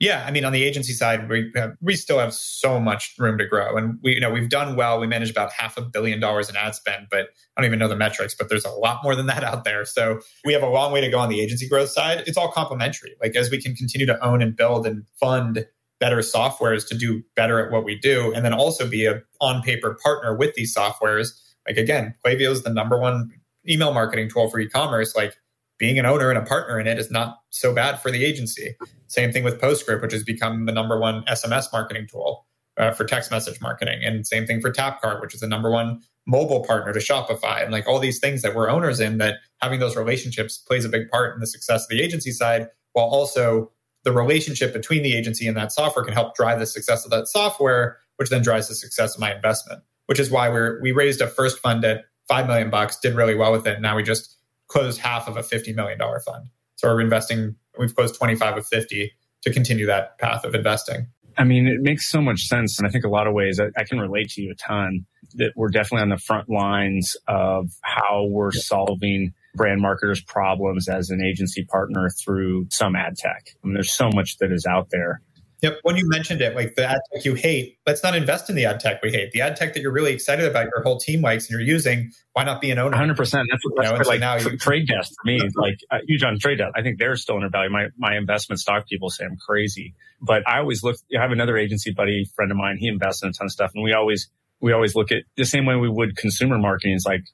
Yeah, 0.00 0.24
I 0.26 0.30
mean, 0.30 0.46
on 0.46 0.52
the 0.52 0.62
agency 0.62 0.94
side, 0.94 1.28
we 1.28 1.52
have, 1.54 1.74
we 1.82 1.94
still 1.94 2.18
have 2.18 2.32
so 2.32 2.80
much 2.80 3.14
room 3.18 3.36
to 3.36 3.44
grow, 3.44 3.76
and 3.76 3.98
we 4.02 4.14
you 4.14 4.20
know 4.20 4.30
we've 4.30 4.48
done 4.48 4.74
well. 4.74 4.98
We 4.98 5.06
manage 5.06 5.30
about 5.30 5.52
half 5.52 5.76
a 5.76 5.82
billion 5.82 6.18
dollars 6.20 6.48
in 6.48 6.56
ad 6.56 6.74
spend, 6.74 7.08
but 7.10 7.28
I 7.56 7.60
don't 7.60 7.66
even 7.66 7.78
know 7.78 7.86
the 7.86 7.96
metrics. 7.96 8.34
But 8.34 8.48
there's 8.48 8.64
a 8.64 8.70
lot 8.70 9.02
more 9.02 9.14
than 9.14 9.26
that 9.26 9.44
out 9.44 9.64
there, 9.64 9.84
so 9.84 10.20
we 10.46 10.54
have 10.54 10.62
a 10.62 10.68
long 10.68 10.90
way 10.90 11.02
to 11.02 11.10
go 11.10 11.18
on 11.18 11.28
the 11.28 11.42
agency 11.42 11.68
growth 11.68 11.90
side. 11.90 12.24
It's 12.26 12.38
all 12.38 12.50
complementary. 12.50 13.14
Like 13.20 13.36
as 13.36 13.50
we 13.50 13.60
can 13.60 13.76
continue 13.76 14.06
to 14.06 14.18
own 14.24 14.40
and 14.40 14.56
build 14.56 14.86
and 14.86 15.04
fund 15.20 15.66
better 16.00 16.18
softwares 16.18 16.86
to 16.88 16.96
do 16.96 17.22
better 17.36 17.64
at 17.64 17.70
what 17.70 17.84
we 17.84 17.96
do, 17.96 18.32
and 18.34 18.44
then 18.44 18.54
also 18.54 18.88
be 18.88 19.06
a 19.06 19.22
on 19.40 19.62
paper 19.62 19.96
partner 20.02 20.34
with 20.34 20.54
these 20.54 20.74
softwares. 20.74 21.38
Like 21.68 21.76
again, 21.76 22.14
Klaviyo 22.24 22.50
is 22.50 22.62
the 22.62 22.72
number 22.72 22.98
one 22.98 23.30
email 23.68 23.92
marketing 23.92 24.28
tool 24.30 24.48
for 24.48 24.58
e-commerce. 24.58 25.14
Like 25.14 25.36
being 25.78 25.98
an 25.98 26.06
owner 26.06 26.30
and 26.30 26.38
a 26.38 26.42
partner 26.42 26.80
in 26.80 26.86
it 26.86 26.98
is 26.98 27.10
not 27.10 27.38
so 27.50 27.74
bad 27.74 28.00
for 28.00 28.10
the 28.10 28.24
agency. 28.24 28.76
Same 29.06 29.32
thing 29.32 29.44
with 29.44 29.60
PostScript, 29.60 30.02
which 30.02 30.12
has 30.12 30.24
become 30.24 30.66
the 30.66 30.72
number 30.72 30.98
one 30.98 31.22
SMS 31.24 31.66
marketing 31.72 32.06
tool 32.10 32.46
uh, 32.76 32.92
for 32.92 33.04
text 33.04 33.30
message 33.30 33.60
marketing, 33.60 34.02
and 34.02 34.26
same 34.26 34.46
thing 34.46 34.60
for 34.60 34.72
Tapcart, 34.72 35.20
which 35.20 35.34
is 35.34 35.40
the 35.40 35.46
number 35.46 35.70
one 35.70 36.00
mobile 36.26 36.64
partner 36.64 36.92
to 36.92 36.98
Shopify, 36.98 37.62
and 37.62 37.72
like 37.72 37.86
all 37.86 37.98
these 37.98 38.18
things 38.18 38.42
that 38.42 38.54
we're 38.54 38.70
owners 38.70 39.00
in. 39.00 39.18
That 39.18 39.36
having 39.60 39.80
those 39.80 39.96
relationships 39.96 40.58
plays 40.58 40.84
a 40.84 40.88
big 40.88 41.10
part 41.10 41.34
in 41.34 41.40
the 41.40 41.46
success 41.46 41.84
of 41.84 41.88
the 41.90 42.02
agency 42.02 42.30
side, 42.30 42.68
while 42.92 43.06
also 43.06 43.70
the 44.04 44.12
relationship 44.12 44.72
between 44.72 45.02
the 45.02 45.14
agency 45.14 45.46
and 45.46 45.56
that 45.56 45.72
software 45.72 46.04
can 46.04 46.14
help 46.14 46.34
drive 46.34 46.58
the 46.58 46.66
success 46.66 47.04
of 47.04 47.10
that 47.10 47.28
software, 47.28 47.98
which 48.16 48.30
then 48.30 48.42
drives 48.42 48.68
the 48.68 48.74
success 48.74 49.14
of 49.14 49.20
my 49.20 49.34
investment. 49.34 49.82
Which 50.06 50.18
is 50.18 50.30
why 50.30 50.48
we're 50.48 50.80
we 50.82 50.90
raised 50.92 51.20
a 51.20 51.28
first 51.28 51.60
fund 51.60 51.84
at 51.84 52.04
five 52.28 52.46
million 52.46 52.70
bucks, 52.70 52.98
did 52.98 53.14
really 53.14 53.34
well 53.34 53.52
with 53.52 53.66
it. 53.66 53.80
Now 53.80 53.96
we 53.96 54.02
just 54.02 54.36
closed 54.66 55.00
half 55.00 55.28
of 55.28 55.36
a 55.36 55.42
fifty 55.42 55.72
million 55.72 55.98
dollar 55.98 56.20
fund. 56.20 56.46
So 56.76 56.88
we're 56.88 57.00
investing. 57.00 57.54
We've 57.78 57.94
closed 57.94 58.16
twenty 58.16 58.34
five 58.34 58.56
of 58.56 58.66
fifty 58.66 59.12
to 59.42 59.52
continue 59.52 59.86
that 59.86 60.18
path 60.18 60.44
of 60.44 60.54
investing. 60.54 61.06
I 61.38 61.44
mean, 61.44 61.66
it 61.66 61.80
makes 61.80 62.10
so 62.10 62.20
much 62.20 62.42
sense. 62.42 62.78
And 62.78 62.86
I 62.86 62.90
think 62.90 63.04
a 63.04 63.08
lot 63.08 63.26
of 63.26 63.34
ways 63.34 63.60
I, 63.60 63.66
I, 63.80 63.84
can 63.84 63.98
relate 63.98 64.30
to 64.30 64.42
you 64.42 64.50
a 64.50 64.54
ton 64.54 65.06
that 65.34 65.52
we're 65.56 65.68
definitely 65.68 66.02
on 66.02 66.08
the 66.08 66.18
front 66.18 66.50
lines 66.50 67.16
of 67.28 67.70
how 67.82 68.26
we're 68.28 68.50
solving 68.50 69.32
brand 69.54 69.80
marketers 69.80 70.22
problems 70.22 70.88
as 70.88 71.10
an 71.10 71.22
agency 71.22 71.64
partner 71.64 72.08
through 72.10 72.66
some 72.70 72.94
ad 72.96 73.16
tech. 73.16 73.48
I 73.62 73.66
mean, 73.66 73.74
there's 73.74 73.92
so 73.92 74.10
much 74.14 74.38
that 74.38 74.52
is 74.52 74.66
out 74.66 74.88
there. 74.90 75.20
Yep. 75.62 75.80
When 75.82 75.96
you 75.96 76.08
mentioned 76.08 76.40
it, 76.40 76.56
like 76.56 76.74
the 76.74 76.88
ad 76.88 77.00
tech 77.12 77.24
you 77.24 77.34
hate, 77.34 77.78
let's 77.86 78.02
not 78.02 78.16
invest 78.16 78.48
in 78.48 78.56
the 78.56 78.64
ad 78.64 78.80
tech 78.80 79.02
we 79.02 79.10
hate. 79.10 79.32
The 79.32 79.42
ad 79.42 79.56
tech 79.56 79.74
that 79.74 79.80
you're 79.80 79.92
really 79.92 80.12
excited 80.12 80.46
about, 80.46 80.68
your 80.74 80.82
whole 80.82 80.98
team 80.98 81.20
likes 81.20 81.44
and 81.44 81.50
you're 81.50 81.60
using, 81.60 82.10
why 82.32 82.44
not 82.44 82.62
be 82.62 82.70
an 82.70 82.78
owner? 82.78 82.96
100%. 82.96 83.16
That's, 83.16 83.30
that's 83.30 83.44
you 83.76 83.82
know, 83.82 84.02
like 84.06 84.20
now 84.20 84.36
you, 84.36 84.56
trade 84.56 84.88
desk 84.88 85.12
for 85.22 85.26
me, 85.26 85.40
like 85.56 85.78
uh, 85.90 85.98
huge 86.06 86.22
on 86.22 86.38
trade 86.38 86.58
desk. 86.58 86.72
I 86.74 86.82
think 86.82 86.98
they're 86.98 87.16
still 87.16 87.36
undervalued. 87.36 87.72
My, 87.72 87.88
my 87.98 88.16
investment 88.16 88.58
stock 88.58 88.86
people 88.86 89.10
say 89.10 89.26
I'm 89.26 89.36
crazy, 89.36 89.94
but 90.22 90.48
I 90.48 90.60
always 90.60 90.82
look, 90.82 90.96
I 91.16 91.20
have 91.20 91.32
another 91.32 91.58
agency 91.58 91.92
buddy, 91.92 92.24
friend 92.34 92.50
of 92.50 92.56
mine. 92.56 92.78
He 92.78 92.88
invests 92.88 93.22
in 93.22 93.28
a 93.28 93.32
ton 93.32 93.46
of 93.46 93.52
stuff 93.52 93.72
and 93.74 93.84
we 93.84 93.92
always, 93.92 94.30
we 94.60 94.72
always 94.72 94.94
look 94.94 95.12
at 95.12 95.24
the 95.36 95.44
same 95.44 95.66
way 95.66 95.76
we 95.76 95.90
would 95.90 96.16
consumer 96.16 96.56
marketing 96.58 96.94
It's 96.94 97.04
like 97.04 97.24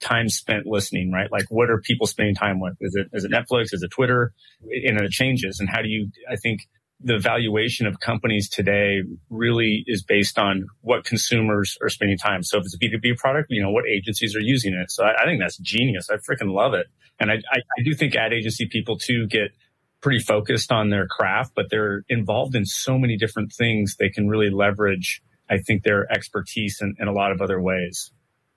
time 0.00 0.28
spent 0.28 0.66
listening, 0.66 1.12
right? 1.12 1.30
Like 1.30 1.46
what 1.50 1.70
are 1.70 1.80
people 1.80 2.06
spending 2.06 2.34
time 2.34 2.60
with? 2.60 2.76
Is 2.80 2.94
it, 2.94 3.08
is 3.12 3.24
it 3.24 3.30
Netflix? 3.30 3.72
Is 3.72 3.82
it 3.82 3.90
Twitter? 3.90 4.32
And 4.62 5.00
it 5.00 5.10
changes. 5.10 5.60
And 5.60 5.68
how 5.68 5.82
do 5.82 5.88
you, 5.88 6.10
I 6.30 6.36
think, 6.36 6.62
the 7.02 7.18
valuation 7.18 7.86
of 7.86 7.98
companies 7.98 8.48
today 8.48 9.02
really 9.30 9.84
is 9.86 10.02
based 10.02 10.38
on 10.38 10.66
what 10.82 11.04
consumers 11.04 11.78
are 11.80 11.88
spending 11.88 12.18
time. 12.18 12.42
So 12.42 12.58
if 12.58 12.64
it's 12.64 12.74
a 12.74 12.78
B2B 12.78 13.16
product, 13.16 13.46
you 13.50 13.62
know, 13.62 13.70
what 13.70 13.86
agencies 13.88 14.36
are 14.36 14.40
using 14.40 14.74
it. 14.74 14.90
So 14.90 15.04
I, 15.04 15.22
I 15.22 15.24
think 15.24 15.40
that's 15.40 15.56
genius. 15.58 16.10
I 16.10 16.16
freaking 16.16 16.52
love 16.52 16.74
it. 16.74 16.88
And 17.18 17.30
I, 17.30 17.36
I, 17.50 17.58
I 17.58 17.82
do 17.84 17.94
think 17.94 18.14
ad 18.14 18.32
agency 18.32 18.66
people 18.66 18.98
too 18.98 19.26
get 19.26 19.52
pretty 20.02 20.18
focused 20.18 20.72
on 20.72 20.90
their 20.90 21.06
craft, 21.06 21.52
but 21.54 21.66
they're 21.70 22.04
involved 22.08 22.54
in 22.54 22.64
so 22.66 22.98
many 22.98 23.16
different 23.16 23.52
things. 23.52 23.96
They 23.98 24.10
can 24.10 24.28
really 24.28 24.50
leverage, 24.50 25.22
I 25.48 25.58
think, 25.58 25.84
their 25.84 26.10
expertise 26.12 26.80
in, 26.82 26.96
in 26.98 27.08
a 27.08 27.12
lot 27.12 27.32
of 27.32 27.40
other 27.40 27.60
ways. 27.60 28.10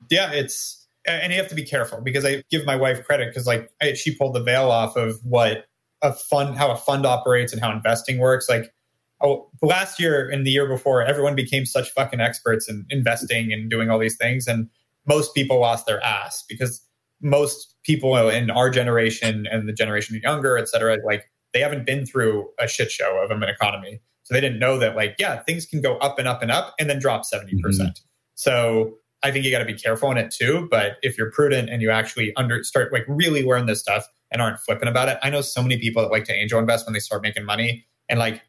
Yeah, 0.09 0.31
it's, 0.31 0.82
and 1.05 1.33
you 1.33 1.39
have 1.39 1.49
to 1.49 1.55
be 1.55 1.65
careful 1.65 2.01
because 2.01 2.25
I 2.25 2.43
give 2.49 2.65
my 2.65 2.75
wife 2.75 3.03
credit 3.03 3.29
because 3.29 3.47
like 3.47 3.69
I, 3.81 3.93
she 3.93 4.15
pulled 4.15 4.35
the 4.35 4.43
veil 4.43 4.71
off 4.71 4.95
of 4.95 5.19
what 5.23 5.65
a 6.01 6.13
fund, 6.13 6.57
how 6.57 6.71
a 6.71 6.77
fund 6.77 7.05
operates 7.05 7.53
and 7.53 7.61
how 7.61 7.71
investing 7.71 8.19
works. 8.19 8.47
Like, 8.49 8.73
oh, 9.21 9.49
last 9.61 9.99
year 9.99 10.29
and 10.29 10.45
the 10.45 10.51
year 10.51 10.67
before, 10.67 11.01
everyone 11.01 11.35
became 11.35 11.65
such 11.65 11.89
fucking 11.91 12.19
experts 12.19 12.69
in 12.69 12.85
investing 12.89 13.51
and 13.51 13.69
doing 13.69 13.89
all 13.89 13.99
these 13.99 14.17
things, 14.17 14.47
and 14.47 14.69
most 15.07 15.33
people 15.33 15.59
lost 15.59 15.85
their 15.85 16.03
ass 16.03 16.43
because 16.47 16.85
most 17.21 17.75
people 17.83 18.29
in 18.29 18.49
our 18.49 18.69
generation 18.69 19.47
and 19.49 19.67
the 19.67 19.73
generation 19.73 20.19
younger, 20.23 20.57
et 20.57 20.67
cetera, 20.67 20.97
like 21.05 21.29
they 21.53 21.61
haven't 21.61 21.85
been 21.85 22.05
through 22.05 22.49
a 22.59 22.67
shit 22.67 22.91
show 22.91 23.23
of 23.23 23.31
an 23.31 23.43
economy. 23.43 24.01
So 24.23 24.33
they 24.33 24.41
didn't 24.41 24.59
know 24.59 24.77
that, 24.79 24.95
like, 24.95 25.15
yeah, 25.19 25.41
things 25.43 25.65
can 25.65 25.81
go 25.81 25.97
up 25.97 26.17
and 26.17 26.27
up 26.27 26.41
and 26.41 26.49
up 26.49 26.73
and 26.79 26.89
then 26.89 26.99
drop 26.99 27.23
70%. 27.23 27.51
mm 27.53 27.77
hmm 27.77 27.87
So 28.35 28.97
I 29.23 29.31
think 29.31 29.45
you 29.45 29.51
got 29.51 29.59
to 29.59 29.65
be 29.65 29.73
careful 29.73 30.11
in 30.11 30.17
it 30.17 30.31
too. 30.31 30.67
But 30.69 30.97
if 31.01 31.17
you're 31.17 31.31
prudent 31.31 31.69
and 31.69 31.81
you 31.81 31.89
actually 31.89 32.35
under 32.35 32.63
start 32.63 32.91
like 32.93 33.05
really 33.07 33.43
learn 33.43 33.65
this 33.65 33.79
stuff, 33.79 34.07
and 34.33 34.41
aren't 34.41 34.59
flippant 34.59 34.89
about 34.89 35.07
it. 35.07 35.19
I 35.23 35.29
know 35.29 35.41
so 35.41 35.61
many 35.61 35.77
people 35.77 36.01
that 36.01 36.11
like 36.11 36.25
to 36.25 36.33
angel 36.33 36.59
invest 36.59 36.85
when 36.85 36.93
they 36.93 36.99
start 36.99 37.21
making 37.21 37.45
money 37.45 37.85
and 38.09 38.19
like 38.19 38.41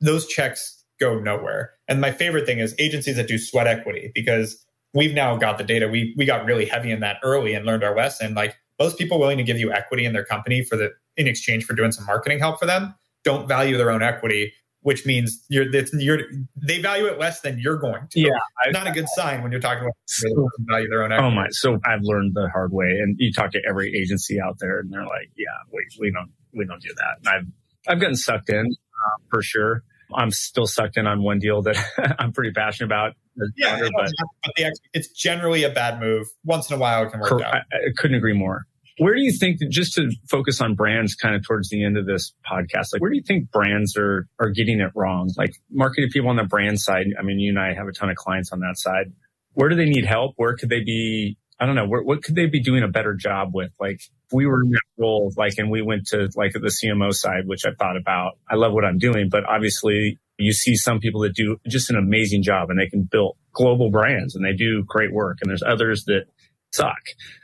those 0.00 0.26
checks 0.26 0.84
go 1.00 1.18
nowhere. 1.18 1.72
And 1.88 2.00
my 2.00 2.12
favorite 2.12 2.46
thing 2.46 2.58
is 2.58 2.74
agencies 2.78 3.16
that 3.16 3.26
do 3.26 3.38
sweat 3.38 3.66
equity 3.66 4.12
because 4.14 4.64
we've 4.92 5.14
now 5.14 5.36
got 5.36 5.58
the 5.58 5.64
data. 5.64 5.88
We 5.88 6.14
we 6.16 6.26
got 6.26 6.44
really 6.44 6.66
heavy 6.66 6.90
in 6.90 7.00
that 7.00 7.16
early 7.24 7.54
and 7.54 7.64
learned 7.64 7.82
our 7.82 7.96
lesson. 7.96 8.34
Like 8.34 8.56
most 8.78 8.98
people 8.98 9.18
willing 9.18 9.38
to 9.38 9.44
give 9.44 9.58
you 9.58 9.72
equity 9.72 10.04
in 10.04 10.12
their 10.12 10.24
company 10.24 10.62
for 10.62 10.76
the 10.76 10.90
in 11.16 11.26
exchange 11.26 11.64
for 11.64 11.74
doing 11.74 11.92
some 11.92 12.04
marketing 12.04 12.38
help 12.38 12.58
for 12.58 12.66
them 12.66 12.94
don't 13.24 13.48
value 13.48 13.76
their 13.76 13.90
own 13.90 14.02
equity 14.02 14.52
which 14.86 15.04
means 15.04 15.44
you're, 15.48 15.66
you're 15.94 16.20
they 16.54 16.80
value 16.80 17.06
it 17.06 17.18
less 17.18 17.40
than 17.40 17.58
you're 17.58 17.76
going 17.76 18.06
to. 18.08 18.20
Yeah, 18.20 18.28
it's 18.66 18.72
not 18.72 18.86
a 18.86 18.92
good 18.92 19.08
sign 19.16 19.42
when 19.42 19.50
you're 19.50 19.60
talking 19.60 19.82
about 19.82 19.94
so, 20.04 20.48
value 20.60 20.88
their 20.88 21.02
own. 21.02 21.10
Equity. 21.10 21.26
Oh 21.26 21.34
my! 21.34 21.46
So 21.50 21.80
I've 21.84 22.02
learned 22.02 22.34
the 22.34 22.48
hard 22.52 22.72
way, 22.72 22.86
and 23.02 23.16
you 23.18 23.32
talk 23.32 23.50
to 23.50 23.60
every 23.68 23.92
agency 24.00 24.40
out 24.40 24.58
there, 24.60 24.78
and 24.78 24.92
they're 24.92 25.02
like, 25.02 25.32
"Yeah, 25.36 25.46
wait, 25.72 25.86
we 25.98 26.12
don't, 26.12 26.30
we 26.54 26.66
don't 26.66 26.80
do 26.80 26.94
that." 26.98 27.18
And 27.18 27.28
I've 27.28 27.94
I've 27.94 28.00
gotten 28.00 28.14
sucked 28.14 28.48
in 28.48 28.64
uh, 28.64 29.16
for 29.28 29.42
sure. 29.42 29.82
I'm 30.14 30.30
still 30.30 30.68
sucked 30.68 30.96
in 30.96 31.08
on 31.08 31.20
one 31.20 31.40
deal 31.40 31.62
that 31.62 31.76
I'm 32.20 32.32
pretty 32.32 32.52
passionate 32.52 32.86
about. 32.86 33.14
Yeah, 33.56 33.80
but, 33.80 33.90
but 33.92 34.52
the, 34.56 34.72
it's 34.94 35.08
generally 35.08 35.64
a 35.64 35.70
bad 35.70 35.98
move. 35.98 36.28
Once 36.44 36.70
in 36.70 36.76
a 36.76 36.78
while, 36.78 37.02
it 37.02 37.10
can 37.10 37.18
work 37.18 37.42
out. 37.42 37.56
I, 37.56 37.58
I 37.58 37.90
couldn't 37.96 38.16
agree 38.16 38.34
more. 38.34 38.66
Where 38.98 39.14
do 39.14 39.20
you 39.20 39.32
think 39.32 39.58
that 39.58 39.68
just 39.70 39.94
to 39.94 40.10
focus 40.28 40.60
on 40.60 40.74
brands 40.74 41.14
kind 41.14 41.34
of 41.34 41.44
towards 41.44 41.68
the 41.68 41.84
end 41.84 41.98
of 41.98 42.06
this 42.06 42.32
podcast, 42.50 42.92
like 42.92 43.02
where 43.02 43.10
do 43.10 43.16
you 43.16 43.22
think 43.22 43.50
brands 43.50 43.96
are, 43.96 44.26
are 44.40 44.48
getting 44.48 44.80
it 44.80 44.90
wrong? 44.94 45.30
Like 45.36 45.54
marketing 45.70 46.10
people 46.10 46.30
on 46.30 46.36
the 46.36 46.44
brand 46.44 46.80
side. 46.80 47.06
I 47.18 47.22
mean, 47.22 47.38
you 47.38 47.50
and 47.50 47.58
I 47.58 47.74
have 47.74 47.88
a 47.88 47.92
ton 47.92 48.08
of 48.08 48.16
clients 48.16 48.52
on 48.52 48.60
that 48.60 48.78
side. 48.78 49.12
Where 49.52 49.68
do 49.68 49.76
they 49.76 49.84
need 49.84 50.06
help? 50.06 50.32
Where 50.36 50.56
could 50.56 50.70
they 50.70 50.80
be? 50.80 51.36
I 51.60 51.66
don't 51.66 51.74
know. 51.74 51.86
Where, 51.86 52.02
what 52.02 52.22
could 52.22 52.36
they 52.36 52.46
be 52.46 52.62
doing 52.62 52.82
a 52.82 52.88
better 52.88 53.14
job 53.14 53.50
with? 53.52 53.70
Like 53.78 54.00
we 54.32 54.46
were 54.46 54.62
in 54.62 54.70
that 54.70 54.80
role, 54.98 55.32
like, 55.36 55.54
and 55.58 55.70
we 55.70 55.82
went 55.82 56.06
to 56.08 56.30
like 56.34 56.52
the 56.52 56.60
CMO 56.60 57.12
side, 57.12 57.46
which 57.46 57.66
I 57.66 57.72
thought 57.78 57.96
about. 57.98 58.38
I 58.50 58.56
love 58.56 58.72
what 58.72 58.84
I'm 58.84 58.98
doing, 58.98 59.28
but 59.30 59.44
obviously 59.44 60.18
you 60.38 60.52
see 60.52 60.74
some 60.74 61.00
people 61.00 61.20
that 61.22 61.34
do 61.34 61.58
just 61.66 61.90
an 61.90 61.96
amazing 61.96 62.42
job 62.42 62.70
and 62.70 62.78
they 62.78 62.88
can 62.88 63.02
build 63.02 63.36
global 63.52 63.90
brands 63.90 64.34
and 64.34 64.44
they 64.44 64.52
do 64.52 64.84
great 64.86 65.12
work. 65.12 65.38
And 65.42 65.50
there's 65.50 65.62
others 65.62 66.04
that 66.06 66.24
suck. 66.72 67.00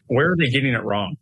Where 0.06 0.32
are 0.32 0.36
they 0.36 0.48
getting 0.48 0.74
it 0.74 0.82
wrong? 0.82 1.16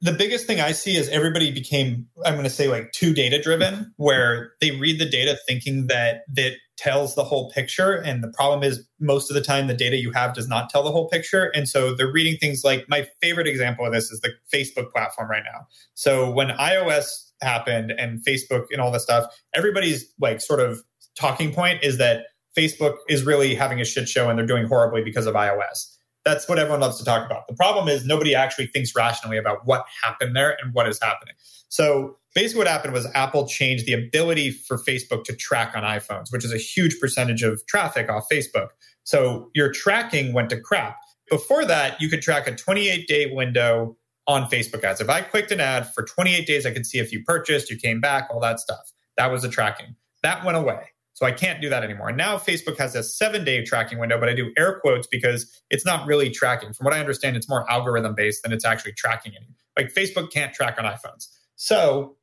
The 0.00 0.12
biggest 0.12 0.46
thing 0.46 0.60
I 0.60 0.72
see 0.72 0.96
is 0.96 1.08
everybody 1.08 1.50
became, 1.50 2.06
I'm 2.24 2.34
going 2.34 2.44
to 2.44 2.50
say 2.50 2.68
like 2.68 2.92
too 2.92 3.12
data 3.12 3.42
driven, 3.42 3.92
where 3.96 4.52
they 4.60 4.70
read 4.72 5.00
the 5.00 5.08
data 5.08 5.36
thinking 5.46 5.88
that 5.88 6.22
that 6.34 6.52
tells 6.76 7.16
the 7.16 7.24
whole 7.24 7.50
picture. 7.50 7.94
And 7.94 8.22
the 8.22 8.28
problem 8.28 8.62
is 8.62 8.86
most 9.00 9.30
of 9.30 9.34
the 9.34 9.40
time 9.40 9.66
the 9.66 9.74
data 9.74 9.96
you 9.96 10.12
have 10.12 10.34
does 10.34 10.46
not 10.46 10.70
tell 10.70 10.84
the 10.84 10.92
whole 10.92 11.08
picture. 11.08 11.50
And 11.54 11.68
so 11.68 11.94
they're 11.94 12.12
reading 12.12 12.36
things 12.36 12.62
like 12.64 12.86
my 12.88 13.08
favorite 13.20 13.48
example 13.48 13.84
of 13.84 13.92
this 13.92 14.12
is 14.12 14.20
the 14.20 14.30
Facebook 14.54 14.92
platform 14.92 15.28
right 15.28 15.42
now. 15.44 15.66
So 15.94 16.30
when 16.30 16.50
iOS 16.50 17.32
happened 17.42 17.90
and 17.90 18.24
Facebook 18.24 18.66
and 18.70 18.80
all 18.80 18.92
this 18.92 19.02
stuff, 19.02 19.26
everybody's 19.54 20.06
like 20.20 20.40
sort 20.40 20.60
of 20.60 20.80
talking 21.18 21.52
point 21.52 21.82
is 21.82 21.98
that 21.98 22.26
Facebook 22.56 22.96
is 23.08 23.24
really 23.24 23.56
having 23.56 23.80
a 23.80 23.84
shit 23.84 24.08
show 24.08 24.28
and 24.28 24.38
they're 24.38 24.46
doing 24.46 24.66
horribly 24.66 25.02
because 25.02 25.26
of 25.26 25.34
iOS. 25.34 25.97
That's 26.24 26.48
what 26.48 26.58
everyone 26.58 26.80
loves 26.80 26.98
to 26.98 27.04
talk 27.04 27.24
about. 27.24 27.48
The 27.48 27.54
problem 27.54 27.88
is 27.88 28.04
nobody 28.04 28.34
actually 28.34 28.66
thinks 28.66 28.94
rationally 28.94 29.38
about 29.38 29.66
what 29.66 29.86
happened 30.02 30.36
there 30.36 30.56
and 30.62 30.74
what 30.74 30.88
is 30.88 30.98
happening. 31.00 31.34
So 31.68 32.18
basically, 32.34 32.58
what 32.58 32.68
happened 32.68 32.92
was 32.92 33.06
Apple 33.14 33.46
changed 33.46 33.86
the 33.86 33.94
ability 33.94 34.50
for 34.50 34.78
Facebook 34.78 35.24
to 35.24 35.36
track 35.36 35.76
on 35.76 35.82
iPhones, 35.82 36.30
which 36.30 36.44
is 36.44 36.52
a 36.52 36.58
huge 36.58 36.98
percentage 37.00 37.42
of 37.42 37.64
traffic 37.66 38.10
off 38.10 38.26
Facebook. 38.30 38.68
So 39.04 39.50
your 39.54 39.72
tracking 39.72 40.32
went 40.32 40.50
to 40.50 40.60
crap. 40.60 40.96
Before 41.30 41.64
that, 41.64 42.00
you 42.00 42.08
could 42.08 42.22
track 42.22 42.46
a 42.46 42.54
28 42.54 43.06
day 43.06 43.32
window 43.32 43.96
on 44.26 44.48
Facebook 44.50 44.84
ads. 44.84 45.00
If 45.00 45.08
I 45.08 45.22
clicked 45.22 45.50
an 45.50 45.60
ad 45.60 45.92
for 45.94 46.04
28 46.04 46.46
days, 46.46 46.66
I 46.66 46.70
could 46.70 46.84
see 46.84 46.98
if 46.98 47.12
you 47.12 47.22
purchased, 47.24 47.70
you 47.70 47.78
came 47.78 48.00
back, 48.00 48.28
all 48.30 48.40
that 48.40 48.60
stuff. 48.60 48.92
That 49.16 49.30
was 49.30 49.42
the 49.42 49.48
tracking. 49.48 49.96
That 50.22 50.44
went 50.44 50.58
away. 50.58 50.90
So 51.18 51.26
I 51.26 51.32
can't 51.32 51.60
do 51.60 51.68
that 51.68 51.82
anymore. 51.82 52.10
And 52.10 52.16
now 52.16 52.36
Facebook 52.36 52.78
has 52.78 52.94
a 52.94 53.02
seven 53.02 53.44
day 53.44 53.64
tracking 53.64 53.98
window, 53.98 54.20
but 54.20 54.28
I 54.28 54.34
do 54.34 54.52
air 54.56 54.78
quotes 54.78 55.08
because 55.08 55.50
it's 55.68 55.84
not 55.84 56.06
really 56.06 56.30
tracking. 56.30 56.72
From 56.72 56.84
what 56.84 56.94
I 56.94 57.00
understand, 57.00 57.36
it's 57.36 57.48
more 57.48 57.68
algorithm 57.68 58.14
based 58.14 58.44
than 58.44 58.52
it's 58.52 58.64
actually 58.64 58.92
tracking 58.92 59.32
any. 59.34 59.48
Like 59.76 59.92
Facebook 59.92 60.30
can't 60.30 60.54
track 60.54 60.76
on 60.78 60.84
iPhones. 60.84 61.26
So 61.56 62.14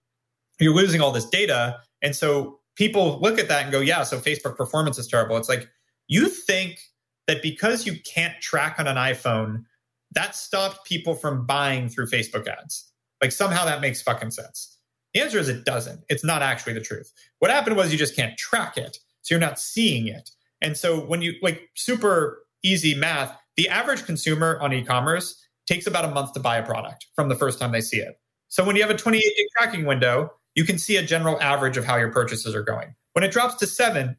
you're 0.62 0.74
losing 0.74 1.02
all 1.02 1.12
this 1.12 1.26
data. 1.26 1.78
And 2.02 2.16
so 2.16 2.62
people 2.78 3.20
look 3.20 3.38
at 3.38 3.50
that 3.50 3.64
and 3.64 3.72
go, 3.74 3.82
yeah, 3.82 4.04
so 4.04 4.18
Facebook 4.18 4.56
performance 4.56 4.98
is 4.98 5.08
terrible. 5.08 5.36
It's 5.36 5.50
like, 5.50 5.68
you 6.08 6.30
think 6.30 6.80
that 7.28 7.42
because 7.42 7.86
you 7.86 7.98
can't 8.06 8.40
track 8.40 8.80
on 8.80 8.88
an 8.88 8.96
iPhone, 8.96 9.66
that 10.14 10.38
stopped 10.38 10.88
people 10.88 11.16
from 11.16 11.46
buying 11.46 11.90
through 11.90 12.08
Facebook 12.08 12.48
ads. 12.48 12.90
Like 13.22 13.34
somehow 13.34 13.66
that 13.66 13.82
makes 13.82 14.02
fucking 14.02 14.32
sense. 14.32 14.75
The 15.16 15.22
answer 15.22 15.40
is 15.40 15.48
it 15.48 15.64
doesn't. 15.64 16.02
It's 16.10 16.26
not 16.26 16.42
actually 16.42 16.74
the 16.74 16.82
truth. 16.82 17.12
What 17.40 17.50
happened 17.50 17.78
was 17.78 17.90
you 17.90 17.98
just 17.98 18.18
can't 18.18 18.38
track 18.38 18.78
it. 18.78 19.00
So 19.22 19.34
you're 19.34 19.40
not 19.40 19.58
seeing 19.58 20.08
it. 20.08 20.30
And 20.62 20.76
so 20.76 21.00
when 21.00 21.22
you 21.22 21.36
like 21.42 21.70
super 21.76 22.46
easy 22.64 22.94
math, 22.94 23.36
the 23.56 23.70
average 23.70 24.06
consumer 24.06 24.60
on 24.62 24.74
e-commerce 24.74 25.42
takes 25.68 25.88
about 25.88 26.04
a 26.04 26.10
month 26.10 26.34
to 26.34 26.42
buy 26.42 26.58
a 26.58 26.66
product 26.66 27.08
from 27.16 27.30
the 27.30 27.36
first 27.36 27.60
time 27.60 27.72
they 27.72 27.80
see 27.80 27.98
it. 27.98 28.20
So 28.50 28.64
when 28.66 28.76
you 28.76 28.82
have 28.82 28.92
a 28.92 28.98
28 28.98 29.22
day 29.22 29.48
tracking 29.58 29.86
window, 29.86 30.34
you 30.54 30.66
can 30.66 30.78
see 30.78 30.98
a 30.98 31.02
general 31.02 31.42
average 31.42 31.78
of 31.78 31.86
how 31.86 31.96
your 31.96 32.12
purchases 32.12 32.54
are 32.54 32.64
going. 32.64 32.94
When 33.14 33.24
it 33.24 33.32
drops 33.32 33.56
to 33.56 33.68
seven, 33.68 34.18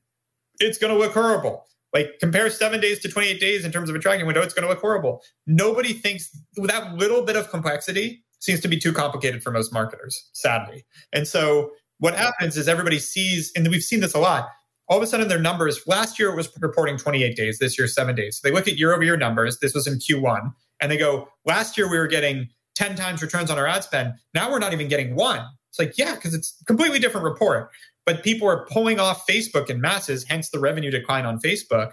it's 0.61 0.79
going 0.79 0.93
to 0.93 0.99
look 0.99 1.12
horrible. 1.12 1.67
Like 1.93 2.19
compare 2.21 2.49
seven 2.49 2.81
days 2.81 3.00
to 3.00 3.09
28 3.09 3.38
days 3.38 3.67
in 3.67 3.71
terms 3.71 3.91
of 3.91 3.97
a 3.97 3.99
tracking 3.99 4.26
window, 4.26 4.41
it's 4.41 4.55
going 4.55 4.65
to 4.65 4.69
look 4.69 4.81
horrible. 4.81 5.23
Nobody 5.47 5.93
thinks 5.93 6.31
that 6.57 6.95
little 6.95 7.23
bit 7.23 7.37
of 7.37 7.50
complexity, 7.50 8.25
seems 8.40 8.61
to 8.61 8.69
be 8.69 8.78
too 8.78 8.93
complicated 8.93 9.43
for 9.43 9.50
most 9.50 9.73
marketers, 9.73 10.28
sadly. 10.33 10.85
And 11.12 11.26
so 11.26 11.71
what 11.99 12.14
happens 12.14 12.57
is 12.57 12.69
everybody 12.69 12.99
sees, 12.99 13.52
and 13.57 13.66
we've 13.69 13.83
seen 13.83 14.00
this 14.00 14.14
a 14.14 14.19
lot. 14.19 14.49
All 14.88 14.97
of 14.99 15.02
a 15.02 15.07
sudden, 15.07 15.28
their 15.28 15.40
numbers 15.40 15.81
last 15.87 16.19
year 16.19 16.31
it 16.31 16.37
was 16.37 16.49
reporting 16.61 16.97
28 16.97 17.37
days, 17.37 17.59
this 17.59 17.78
year, 17.78 17.88
seven 17.88 18.14
days. 18.14 18.38
So 18.38 18.49
they 18.49 18.55
look 18.55 18.69
at 18.69 18.78
year 18.78 18.93
over 18.93 19.02
year 19.02 19.16
numbers. 19.16 19.59
This 19.59 19.75
was 19.75 19.87
in 19.87 19.95
Q1, 19.95 20.52
and 20.81 20.93
they 20.93 20.97
go, 20.97 21.28
last 21.45 21.76
year 21.76 21.90
we 21.90 21.99
were 21.99 22.07
getting 22.07 22.49
10 22.76 22.95
times 22.95 23.23
returns 23.23 23.50
on 23.50 23.59
our 23.59 23.66
ad 23.66 23.83
spend. 23.83 24.12
Now 24.35 24.50
we're 24.50 24.59
not 24.59 24.73
even 24.73 24.87
getting 24.87 25.16
one. 25.16 25.45
It's 25.71 25.78
like, 25.78 25.99
yeah, 25.99 26.14
because 26.14 26.35
it's 26.35 26.57
a 26.61 26.64
completely 26.66 26.99
different 26.99 27.25
report. 27.25 27.71
But 28.05 28.23
people 28.23 28.49
are 28.49 28.64
pulling 28.66 29.00
off 29.00 29.26
Facebook 29.26 29.69
in 29.69 29.81
masses, 29.81 30.25
hence 30.28 30.50
the 30.50 30.61
revenue 30.61 30.93
decline 30.93 31.26
on 31.26 31.40
Facebook. 31.40 31.93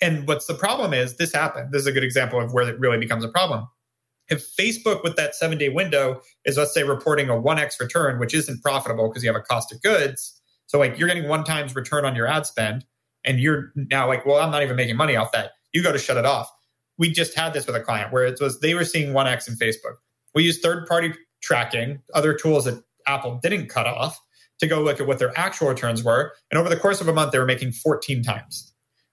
And 0.00 0.26
what's 0.26 0.46
the 0.46 0.54
problem 0.54 0.94
is 0.94 1.18
this 1.18 1.34
happened. 1.34 1.72
This 1.72 1.82
is 1.82 1.86
a 1.86 1.92
good 1.92 2.04
example 2.04 2.40
of 2.40 2.54
where 2.54 2.66
it 2.66 2.80
really 2.80 2.96
becomes 2.96 3.24
a 3.24 3.28
problem 3.28 3.68
If 4.30 4.54
Facebook 4.56 5.02
with 5.02 5.16
that 5.16 5.34
seven 5.34 5.58
day 5.58 5.68
window 5.68 6.20
is, 6.44 6.56
let's 6.56 6.72
say, 6.72 6.84
reporting 6.84 7.28
a 7.28 7.32
1x 7.32 7.80
return, 7.80 8.18
which 8.18 8.34
isn't 8.34 8.62
profitable 8.62 9.08
because 9.08 9.22
you 9.22 9.28
have 9.28 9.40
a 9.40 9.44
cost 9.44 9.72
of 9.72 9.82
goods. 9.82 10.40
So, 10.66 10.78
like, 10.78 10.98
you're 10.98 11.08
getting 11.08 11.28
one 11.28 11.44
times 11.44 11.74
return 11.74 12.04
on 12.04 12.14
your 12.14 12.28
ad 12.28 12.46
spend, 12.46 12.84
and 13.24 13.40
you're 13.40 13.72
now 13.74 14.06
like, 14.06 14.24
well, 14.24 14.38
I'm 14.38 14.52
not 14.52 14.62
even 14.62 14.76
making 14.76 14.96
money 14.96 15.16
off 15.16 15.32
that. 15.32 15.52
You 15.72 15.82
go 15.82 15.92
to 15.92 15.98
shut 15.98 16.16
it 16.16 16.24
off. 16.24 16.48
We 16.96 17.10
just 17.10 17.34
had 17.34 17.52
this 17.52 17.66
with 17.66 17.74
a 17.74 17.80
client 17.80 18.12
where 18.12 18.24
it 18.24 18.40
was 18.40 18.60
they 18.60 18.74
were 18.74 18.84
seeing 18.84 19.12
1x 19.12 19.48
in 19.48 19.54
Facebook. 19.54 19.96
We 20.34 20.44
used 20.44 20.62
third 20.62 20.86
party 20.86 21.12
tracking, 21.42 22.00
other 22.14 22.34
tools 22.34 22.66
that 22.66 22.82
Apple 23.06 23.40
didn't 23.42 23.68
cut 23.68 23.86
off 23.86 24.20
to 24.60 24.66
go 24.66 24.80
look 24.80 25.00
at 25.00 25.06
what 25.06 25.18
their 25.18 25.36
actual 25.38 25.68
returns 25.68 26.04
were. 26.04 26.32
And 26.50 26.58
over 26.58 26.68
the 26.68 26.76
course 26.76 27.00
of 27.00 27.08
a 27.08 27.12
month, 27.12 27.32
they 27.32 27.38
were 27.38 27.46
making 27.46 27.72
14 27.72 28.22
times. 28.22 28.69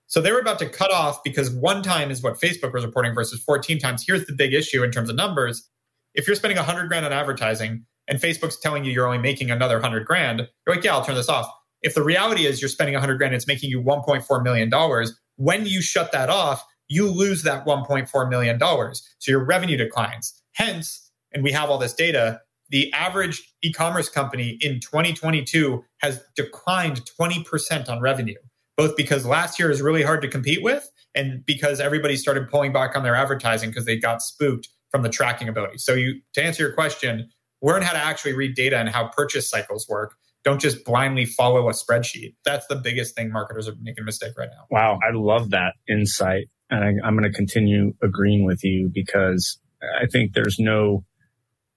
So 0.07 0.21
they 0.21 0.31
were 0.31 0.39
about 0.39 0.59
to 0.59 0.69
cut 0.69 0.91
off 0.91 1.21
because 1.23 1.49
one 1.51 1.83
time 1.83 2.09
is 2.11 2.23
what 2.23 2.39
Facebook 2.39 2.73
was 2.73 2.85
reporting 2.85 3.13
versus 3.13 3.41
14 3.43 3.77
times. 3.77 4.03
Here's 4.07 4.25
the 4.25 4.33
big 4.33 4.53
issue 4.53 4.83
in 4.83 4.91
terms 4.91 5.09
of 5.09 5.17
numbers. 5.17 5.69
If 6.13 6.27
you're 6.27 6.35
spending 6.35 6.57
100 6.57 6.87
grand 6.87 7.05
on 7.05 7.11
advertising 7.11 7.85
and 8.07 8.19
Facebook's 8.19 8.57
telling 8.57 8.85
you 8.85 8.91
you're 8.91 9.05
only 9.05 9.17
making 9.17 9.51
another 9.51 9.75
100 9.75 10.05
grand, 10.05 10.39
you're 10.39 10.75
like, 10.75 10.83
yeah, 10.83 10.93
I'll 10.93 11.03
turn 11.03 11.15
this 11.15 11.27
off. 11.27 11.51
If 11.81 11.93
the 11.93 12.03
reality 12.03 12.45
is 12.45 12.61
you're 12.61 12.69
spending 12.69 12.95
100 12.95 13.17
grand, 13.17 13.35
it's 13.35 13.47
making 13.47 13.69
you 13.69 13.81
1.4 13.81 14.43
million 14.43 14.69
dollars. 14.69 15.13
When 15.35 15.65
you 15.65 15.81
shut 15.81 16.11
that 16.13 16.29
off, 16.29 16.65
you 16.87 17.11
lose 17.11 17.43
that 17.43 17.65
1.4 17.65 18.29
million 18.29 18.57
dollars. 18.57 19.03
So 19.19 19.31
your 19.31 19.43
revenue 19.43 19.77
declines. 19.77 20.41
Hence, 20.53 21.11
and 21.33 21.43
we 21.43 21.51
have 21.51 21.69
all 21.69 21.77
this 21.77 21.93
data, 21.93 22.41
the 22.69 22.91
average 22.93 23.53
e-commerce 23.61 24.09
company 24.09 24.57
in 24.61 24.79
2022 24.79 25.83
has 25.99 26.23
declined 26.35 27.01
20% 27.19 27.89
on 27.89 28.01
revenue 28.01 28.35
both 28.77 28.95
because 28.95 29.25
last 29.25 29.59
year 29.59 29.69
is 29.71 29.81
really 29.81 30.03
hard 30.03 30.21
to 30.21 30.27
compete 30.27 30.63
with 30.63 30.89
and 31.15 31.45
because 31.45 31.79
everybody 31.79 32.15
started 32.15 32.47
pulling 32.49 32.71
back 32.71 32.95
on 32.95 33.03
their 33.03 33.15
advertising 33.15 33.69
because 33.69 33.85
they 33.85 33.97
got 33.97 34.21
spooked 34.21 34.69
from 34.91 35.01
the 35.01 35.09
tracking 35.09 35.49
ability. 35.49 35.79
So 35.79 35.93
you 35.93 36.21
to 36.35 36.43
answer 36.43 36.63
your 36.63 36.73
question, 36.73 37.29
learn 37.61 37.81
how 37.81 37.93
to 37.93 37.99
actually 37.99 38.33
read 38.33 38.55
data 38.55 38.77
and 38.77 38.87
how 38.87 39.07
purchase 39.09 39.49
cycles 39.49 39.87
work. 39.89 40.15
Don't 40.43 40.61
just 40.61 40.85
blindly 40.85 41.25
follow 41.25 41.67
a 41.67 41.73
spreadsheet. 41.73 42.35
That's 42.45 42.67
the 42.67 42.77
biggest 42.77 43.15
thing 43.15 43.31
marketers 43.31 43.67
are 43.67 43.75
making 43.81 44.03
a 44.03 44.05
mistake 44.05 44.33
right 44.37 44.49
now. 44.49 44.65
Wow, 44.69 44.99
I 45.03 45.11
love 45.13 45.49
that 45.49 45.73
insight. 45.89 46.45
And 46.69 46.83
I, 46.83 47.07
I'm 47.07 47.17
going 47.17 47.29
to 47.29 47.35
continue 47.35 47.93
agreeing 48.01 48.45
with 48.45 48.63
you 48.63 48.89
because 48.93 49.59
I 49.99 50.05
think 50.05 50.33
there's 50.33 50.57
no 50.59 51.03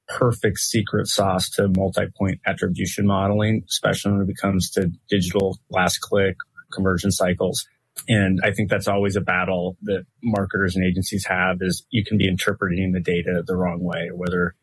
perfect 0.06 0.58
secret 0.58 1.06
sauce 1.06 1.48
to 1.50 1.68
multi-point 1.76 2.40
attribution 2.46 3.06
modeling, 3.06 3.62
especially 3.68 4.12
when 4.12 4.28
it 4.28 4.36
comes 4.40 4.70
to 4.72 4.90
digital 5.08 5.58
last 5.70 5.98
click 5.98 6.36
conversion 6.72 7.10
cycles. 7.10 7.66
And 8.08 8.40
I 8.42 8.52
think 8.52 8.70
that's 8.70 8.88
always 8.88 9.16
a 9.16 9.20
battle 9.20 9.76
that 9.82 10.04
marketers 10.22 10.76
and 10.76 10.84
agencies 10.84 11.26
have 11.28 11.58
is 11.60 11.84
you 11.90 12.04
can 12.04 12.18
be 12.18 12.28
interpreting 12.28 12.92
the 12.92 13.00
data 13.00 13.42
the 13.46 13.56
wrong 13.56 13.82
way, 13.82 14.10
whether 14.14 14.54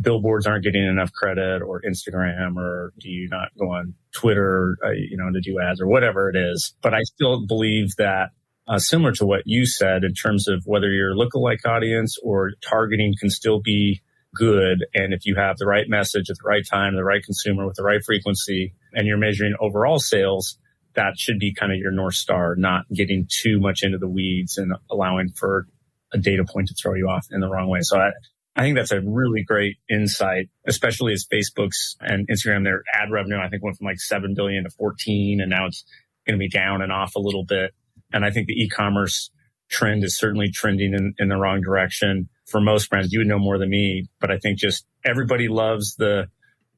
billboards 0.00 0.46
aren't 0.46 0.64
getting 0.64 0.86
enough 0.86 1.12
credit 1.12 1.60
or 1.60 1.82
Instagram 1.82 2.56
or 2.56 2.92
do 3.00 3.10
you 3.10 3.28
not 3.28 3.48
go 3.58 3.70
on 3.72 3.94
Twitter, 4.14 4.76
uh, 4.84 4.90
you 4.90 5.16
know, 5.16 5.30
to 5.32 5.40
do 5.40 5.58
ads 5.60 5.80
or 5.80 5.88
whatever 5.88 6.30
it 6.30 6.36
is. 6.36 6.74
But 6.82 6.94
I 6.94 7.02
still 7.02 7.46
believe 7.46 7.88
that 7.98 8.30
uh, 8.68 8.78
similar 8.78 9.12
to 9.12 9.26
what 9.26 9.42
you 9.46 9.66
said 9.66 10.04
in 10.04 10.14
terms 10.14 10.46
of 10.46 10.62
whether 10.66 10.90
your 10.90 11.14
lookalike 11.14 11.64
audience 11.66 12.16
or 12.22 12.52
targeting 12.62 13.14
can 13.18 13.30
still 13.30 13.60
be 13.60 14.02
good. 14.34 14.84
And 14.94 15.14
if 15.14 15.24
you 15.24 15.34
have 15.36 15.56
the 15.56 15.66
right 15.66 15.88
message 15.88 16.30
at 16.30 16.36
the 16.36 16.46
right 16.46 16.64
time, 16.70 16.94
the 16.94 17.04
right 17.04 17.22
consumer 17.24 17.66
with 17.66 17.76
the 17.76 17.82
right 17.82 18.00
frequency, 18.04 18.74
and 18.92 19.06
you're 19.06 19.18
measuring 19.18 19.54
overall 19.58 19.98
sales, 19.98 20.58
that 20.98 21.16
should 21.16 21.38
be 21.38 21.54
kind 21.54 21.70
of 21.70 21.78
your 21.78 21.92
North 21.92 22.16
Star, 22.16 22.56
not 22.56 22.84
getting 22.92 23.28
too 23.30 23.60
much 23.60 23.84
into 23.84 23.98
the 23.98 24.08
weeds 24.08 24.58
and 24.58 24.72
allowing 24.90 25.30
for 25.30 25.68
a 26.12 26.18
data 26.18 26.44
point 26.44 26.66
to 26.68 26.74
throw 26.74 26.94
you 26.94 27.08
off 27.08 27.28
in 27.30 27.38
the 27.38 27.48
wrong 27.48 27.68
way. 27.68 27.78
So 27.82 27.98
I, 27.98 28.10
I 28.56 28.62
think 28.62 28.76
that's 28.76 28.90
a 28.90 29.00
really 29.00 29.44
great 29.44 29.76
insight, 29.88 30.48
especially 30.66 31.12
as 31.12 31.24
Facebook's 31.32 31.96
and 32.00 32.26
Instagram, 32.26 32.64
their 32.64 32.82
ad 32.92 33.12
revenue, 33.12 33.38
I 33.38 33.48
think 33.48 33.62
went 33.62 33.76
from 33.76 33.86
like 33.86 34.00
7 34.00 34.34
billion 34.34 34.64
to 34.64 34.70
14 34.70 35.40
and 35.40 35.48
now 35.48 35.66
it's 35.66 35.84
going 36.26 36.36
to 36.36 36.42
be 36.42 36.48
down 36.48 36.82
and 36.82 36.90
off 36.90 37.14
a 37.14 37.20
little 37.20 37.44
bit. 37.44 37.72
And 38.12 38.24
I 38.24 38.32
think 38.32 38.48
the 38.48 38.60
e-commerce 38.60 39.30
trend 39.70 40.02
is 40.02 40.18
certainly 40.18 40.50
trending 40.50 40.94
in, 40.94 41.14
in 41.20 41.28
the 41.28 41.36
wrong 41.36 41.60
direction 41.60 42.28
for 42.50 42.60
most 42.60 42.90
brands. 42.90 43.12
You 43.12 43.20
would 43.20 43.28
know 43.28 43.38
more 43.38 43.58
than 43.58 43.70
me, 43.70 44.08
but 44.20 44.32
I 44.32 44.38
think 44.38 44.58
just 44.58 44.84
everybody 45.04 45.46
loves 45.46 45.94
the 45.94 46.26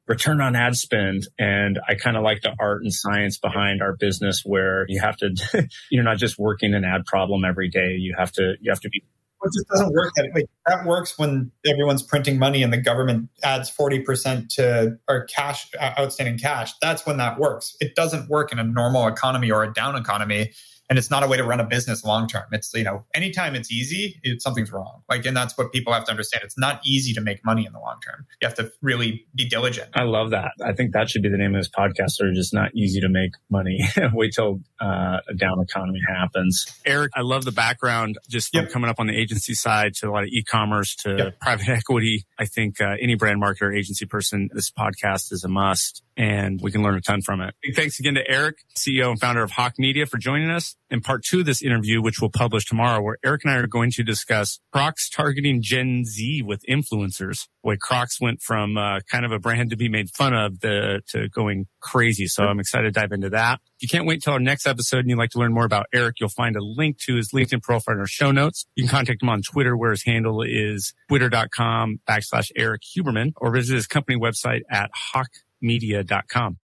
return 0.07 0.41
on 0.41 0.55
ad 0.55 0.75
spend. 0.75 1.27
And 1.37 1.79
I 1.87 1.95
kind 1.95 2.17
of 2.17 2.23
like 2.23 2.41
the 2.41 2.53
art 2.59 2.81
and 2.83 2.93
science 2.93 3.37
behind 3.37 3.81
our 3.81 3.95
business 3.95 4.41
where 4.43 4.85
you 4.87 4.99
have 5.01 5.17
to, 5.17 5.67
you're 5.91 6.03
not 6.03 6.17
just 6.17 6.37
working 6.37 6.73
an 6.73 6.83
ad 6.83 7.05
problem 7.05 7.45
every 7.45 7.69
day. 7.69 7.95
You 7.97 8.15
have 8.17 8.31
to, 8.33 8.55
you 8.59 8.71
have 8.71 8.81
to 8.81 8.89
be. 8.89 9.03
It 9.43 9.49
just 9.55 9.67
doesn't 9.69 9.91
work 9.91 10.11
that 10.17 10.29
way. 10.35 10.43
That 10.67 10.85
works 10.85 11.17
when 11.17 11.51
everyone's 11.65 12.03
printing 12.03 12.37
money 12.37 12.61
and 12.61 12.71
the 12.71 12.77
government 12.77 13.29
adds 13.43 13.71
40% 13.75 14.49
to 14.55 14.99
our 15.07 15.25
cash, 15.25 15.67
uh, 15.79 15.93
outstanding 15.97 16.37
cash. 16.37 16.73
That's 16.79 17.07
when 17.07 17.17
that 17.17 17.39
works. 17.39 17.75
It 17.79 17.95
doesn't 17.95 18.29
work 18.29 18.51
in 18.51 18.59
a 18.59 18.63
normal 18.63 19.07
economy 19.07 19.49
or 19.49 19.63
a 19.63 19.73
down 19.73 19.95
economy 19.95 20.51
and 20.91 20.97
it's 20.97 21.09
not 21.09 21.23
a 21.23 21.27
way 21.27 21.37
to 21.37 21.43
run 21.45 21.61
a 21.61 21.63
business 21.63 22.03
long 22.03 22.27
term. 22.27 22.43
It's 22.51 22.73
you 22.73 22.83
know, 22.83 23.05
anytime 23.15 23.55
it's 23.55 23.71
easy, 23.71 24.19
it, 24.23 24.41
something's 24.41 24.73
wrong. 24.73 25.03
Like, 25.09 25.25
and 25.25 25.35
that's 25.35 25.57
what 25.57 25.71
people 25.71 25.93
have 25.93 26.03
to 26.03 26.11
understand. 26.11 26.43
It's 26.43 26.57
not 26.57 26.81
easy 26.85 27.13
to 27.13 27.21
make 27.21 27.45
money 27.45 27.65
in 27.65 27.71
the 27.71 27.79
long 27.79 28.01
term. 28.05 28.27
You 28.41 28.47
have 28.49 28.57
to 28.57 28.69
really 28.81 29.25
be 29.33 29.47
diligent. 29.47 29.87
I 29.93 30.03
love 30.03 30.31
that. 30.31 30.51
I 30.61 30.73
think 30.73 30.91
that 30.91 31.09
should 31.09 31.21
be 31.21 31.29
the 31.29 31.37
name 31.37 31.55
of 31.55 31.61
this 31.61 31.69
podcast. 31.69 32.19
Or 32.19 32.33
just 32.33 32.53
not 32.53 32.75
easy 32.75 32.99
to 32.99 33.07
make 33.07 33.31
money. 33.49 33.79
Wait 34.13 34.33
till 34.35 34.59
uh, 34.81 35.19
a 35.29 35.33
down 35.33 35.61
economy 35.61 36.01
happens. 36.05 36.65
Erik, 36.85 37.11
I 37.15 37.21
love 37.21 37.45
the 37.45 37.53
background 37.53 38.17
just 38.27 38.53
yep. 38.53 38.69
coming 38.69 38.89
up 38.89 38.99
on 38.99 39.07
the 39.07 39.17
agency 39.17 39.53
side 39.53 39.93
to 40.01 40.09
a 40.09 40.11
lot 40.11 40.23
of 40.23 40.29
e-commerce 40.29 40.97
to 40.97 41.15
yep. 41.15 41.39
private 41.39 41.69
equity. 41.69 42.25
I 42.37 42.43
think 42.43 42.81
uh, 42.81 42.95
any 42.99 43.15
brand 43.15 43.41
marketer, 43.41 43.73
agency 43.73 44.05
person, 44.05 44.49
this 44.53 44.69
podcast 44.69 45.31
is 45.31 45.45
a 45.45 45.47
must 45.47 46.03
and 46.17 46.59
we 46.61 46.71
can 46.71 46.83
learn 46.83 46.95
a 46.95 47.01
ton 47.01 47.21
from 47.21 47.39
it. 47.39 47.55
Big 47.63 47.75
thanks 47.75 47.99
again 47.99 48.15
to 48.15 48.29
Erik, 48.29 48.57
CEO 48.77 49.09
and 49.09 49.19
founder 49.19 49.41
of 49.41 49.51
Hawke 49.51 49.79
Media 49.79 50.05
for 50.05 50.17
joining 50.17 50.49
us 50.49 50.75
in 50.91 51.01
part 51.01 51.23
two 51.23 51.39
of 51.39 51.45
this 51.45 51.63
interview, 51.63 52.01
which 52.01 52.19
we'll 52.21 52.29
publish 52.29 52.65
tomorrow, 52.65 53.01
where 53.01 53.17
Erik 53.23 53.43
and 53.45 53.53
I 53.53 53.57
are 53.57 53.67
going 53.67 53.91
to 53.91 54.03
discuss 54.03 54.59
Crocs 54.73 55.09
targeting 55.09 55.61
Gen 55.61 56.03
Z 56.05 56.43
with 56.43 56.63
influencers. 56.69 57.47
Boy, 57.63 57.77
Crocs 57.77 58.19
went 58.19 58.41
from 58.41 58.77
uh, 58.77 58.99
kind 59.09 59.25
of 59.25 59.31
a 59.31 59.39
brand 59.39 59.69
to 59.69 59.77
be 59.77 59.87
made 59.87 60.09
fun 60.09 60.33
of 60.33 60.59
the, 60.59 61.01
to 61.09 61.29
going 61.29 61.67
crazy. 61.79 62.27
So 62.27 62.43
I'm 62.43 62.59
excited 62.59 62.93
to 62.93 62.99
dive 62.99 63.11
into 63.11 63.29
that. 63.29 63.59
If 63.77 63.83
you 63.83 63.87
can't 63.87 64.05
wait 64.05 64.21
till 64.21 64.33
our 64.33 64.39
next 64.39 64.67
episode 64.67 64.99
and 64.99 65.09
you'd 65.09 65.17
like 65.17 65.31
to 65.31 65.39
learn 65.39 65.53
more 65.53 65.65
about 65.65 65.87
Erik, 65.93 66.19
you'll 66.19 66.29
find 66.29 66.55
a 66.55 66.63
link 66.63 66.97
to 67.05 67.15
his 67.15 67.29
LinkedIn 67.31 67.63
profile 67.63 67.95
in 67.95 68.01
our 68.01 68.07
show 68.07 68.31
notes. 68.31 68.65
You 68.75 68.83
can 68.83 68.91
contact 68.91 69.23
him 69.23 69.29
on 69.29 69.41
Twitter, 69.41 69.77
where 69.77 69.91
his 69.91 70.03
handle 70.03 70.41
is 70.41 70.93
twitter.com 71.07 72.01
backslash 72.07 72.51
Erik 72.55 72.81
Huberman 72.95 73.31
or 73.37 73.51
visit 73.51 73.75
his 73.75 73.87
company 73.87 74.19
website 74.19 74.61
at 74.69 74.91
Hawke 74.93 75.31
media.com. 75.61 76.57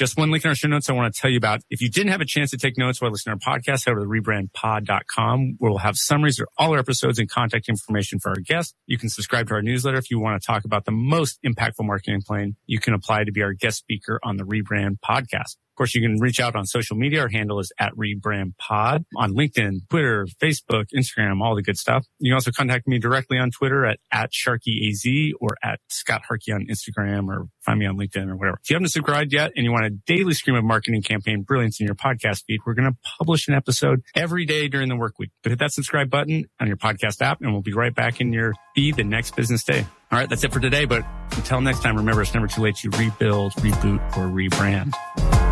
Just 0.00 0.16
one 0.16 0.30
link 0.30 0.46
in 0.46 0.48
our 0.48 0.54
show 0.54 0.66
notes 0.66 0.88
I 0.88 0.94
want 0.94 1.12
to 1.14 1.20
tell 1.20 1.30
you 1.30 1.36
about. 1.36 1.60
If 1.68 1.82
you 1.82 1.90
didn't 1.90 2.10
have 2.10 2.22
a 2.22 2.24
chance 2.24 2.52
to 2.52 2.56
take 2.56 2.78
notes 2.78 3.02
while 3.02 3.10
listening 3.10 3.38
to 3.38 3.44
our 3.44 3.58
podcast, 3.58 3.84
head 3.84 3.90
over 3.90 4.00
to 4.00 4.06
rebrandpod.com 4.06 5.56
where 5.58 5.70
we'll 5.70 5.78
have 5.80 5.98
summaries 5.98 6.40
of 6.40 6.46
all 6.56 6.72
our 6.72 6.78
episodes 6.78 7.18
and 7.18 7.28
contact 7.28 7.68
information 7.68 8.18
for 8.18 8.30
our 8.30 8.40
guests. 8.40 8.72
You 8.86 8.96
can 8.96 9.10
subscribe 9.10 9.48
to 9.48 9.54
our 9.56 9.60
newsletter 9.60 9.98
if 9.98 10.10
you 10.10 10.18
want 10.18 10.40
to 10.40 10.46
talk 10.46 10.64
about 10.64 10.86
the 10.86 10.90
most 10.90 11.38
impactful 11.44 11.84
marketing 11.84 12.22
plan. 12.26 12.56
You 12.64 12.80
can 12.80 12.94
apply 12.94 13.24
to 13.24 13.30
be 13.30 13.42
our 13.42 13.52
guest 13.52 13.76
speaker 13.76 14.18
on 14.22 14.38
the 14.38 14.44
Rebrand 14.44 15.00
podcast 15.04 15.56
course, 15.80 15.94
you 15.94 16.02
can 16.02 16.20
reach 16.20 16.38
out 16.40 16.54
on 16.54 16.66
social 16.66 16.94
media. 16.94 17.22
Our 17.22 17.28
handle 17.28 17.58
is 17.58 17.72
at 17.78 17.94
Rebrand 17.94 18.58
Pod 18.58 19.06
on 19.16 19.32
LinkedIn, 19.32 19.88
Twitter, 19.88 20.26
Facebook, 20.38 20.88
Instagram, 20.94 21.40
all 21.40 21.56
the 21.56 21.62
good 21.62 21.78
stuff. 21.78 22.04
You 22.18 22.30
can 22.30 22.34
also 22.34 22.50
contact 22.50 22.86
me 22.86 22.98
directly 22.98 23.38
on 23.38 23.50
Twitter 23.50 23.86
at, 23.86 23.98
at 24.12 24.30
SharkyAZ 24.30 25.30
or 25.40 25.56
at 25.64 25.80
Scott 25.88 26.20
Harkey 26.28 26.52
on 26.52 26.66
Instagram 26.66 27.28
or 27.28 27.46
find 27.64 27.78
me 27.78 27.86
on 27.86 27.96
LinkedIn 27.96 28.28
or 28.28 28.36
whatever. 28.36 28.58
If 28.62 28.68
you 28.68 28.76
haven't 28.76 28.90
subscribed 28.90 29.32
yet 29.32 29.52
and 29.56 29.64
you 29.64 29.72
want 29.72 29.86
a 29.86 29.90
daily 29.90 30.34
stream 30.34 30.54
of 30.54 30.64
marketing 30.64 31.00
campaign 31.00 31.44
brilliance 31.44 31.80
in 31.80 31.86
your 31.86 31.94
podcast 31.94 32.44
feed, 32.44 32.60
we're 32.66 32.74
going 32.74 32.92
to 32.92 32.98
publish 33.18 33.48
an 33.48 33.54
episode 33.54 34.02
every 34.14 34.44
day 34.44 34.68
during 34.68 34.90
the 34.90 34.96
work 34.96 35.18
week. 35.18 35.30
But 35.42 35.52
hit 35.52 35.60
that 35.60 35.72
subscribe 35.72 36.10
button 36.10 36.44
on 36.60 36.66
your 36.66 36.76
podcast 36.76 37.22
app 37.22 37.40
and 37.40 37.52
we'll 37.52 37.62
be 37.62 37.72
right 37.72 37.94
back 37.94 38.20
in 38.20 38.34
your 38.34 38.52
feed 38.74 38.96
the 38.96 39.04
next 39.04 39.34
business 39.34 39.64
day. 39.64 39.86
All 40.12 40.18
right, 40.18 40.28
that's 40.28 40.44
it 40.44 40.52
for 40.52 40.60
today. 40.60 40.84
But 40.84 41.06
until 41.36 41.62
next 41.62 41.82
time, 41.82 41.96
remember 41.96 42.20
it's 42.20 42.34
never 42.34 42.48
too 42.48 42.60
late 42.60 42.76
to 42.76 42.90
rebuild, 42.90 43.52
reboot, 43.54 44.16
or 44.18 44.26
rebrand. 44.26 45.49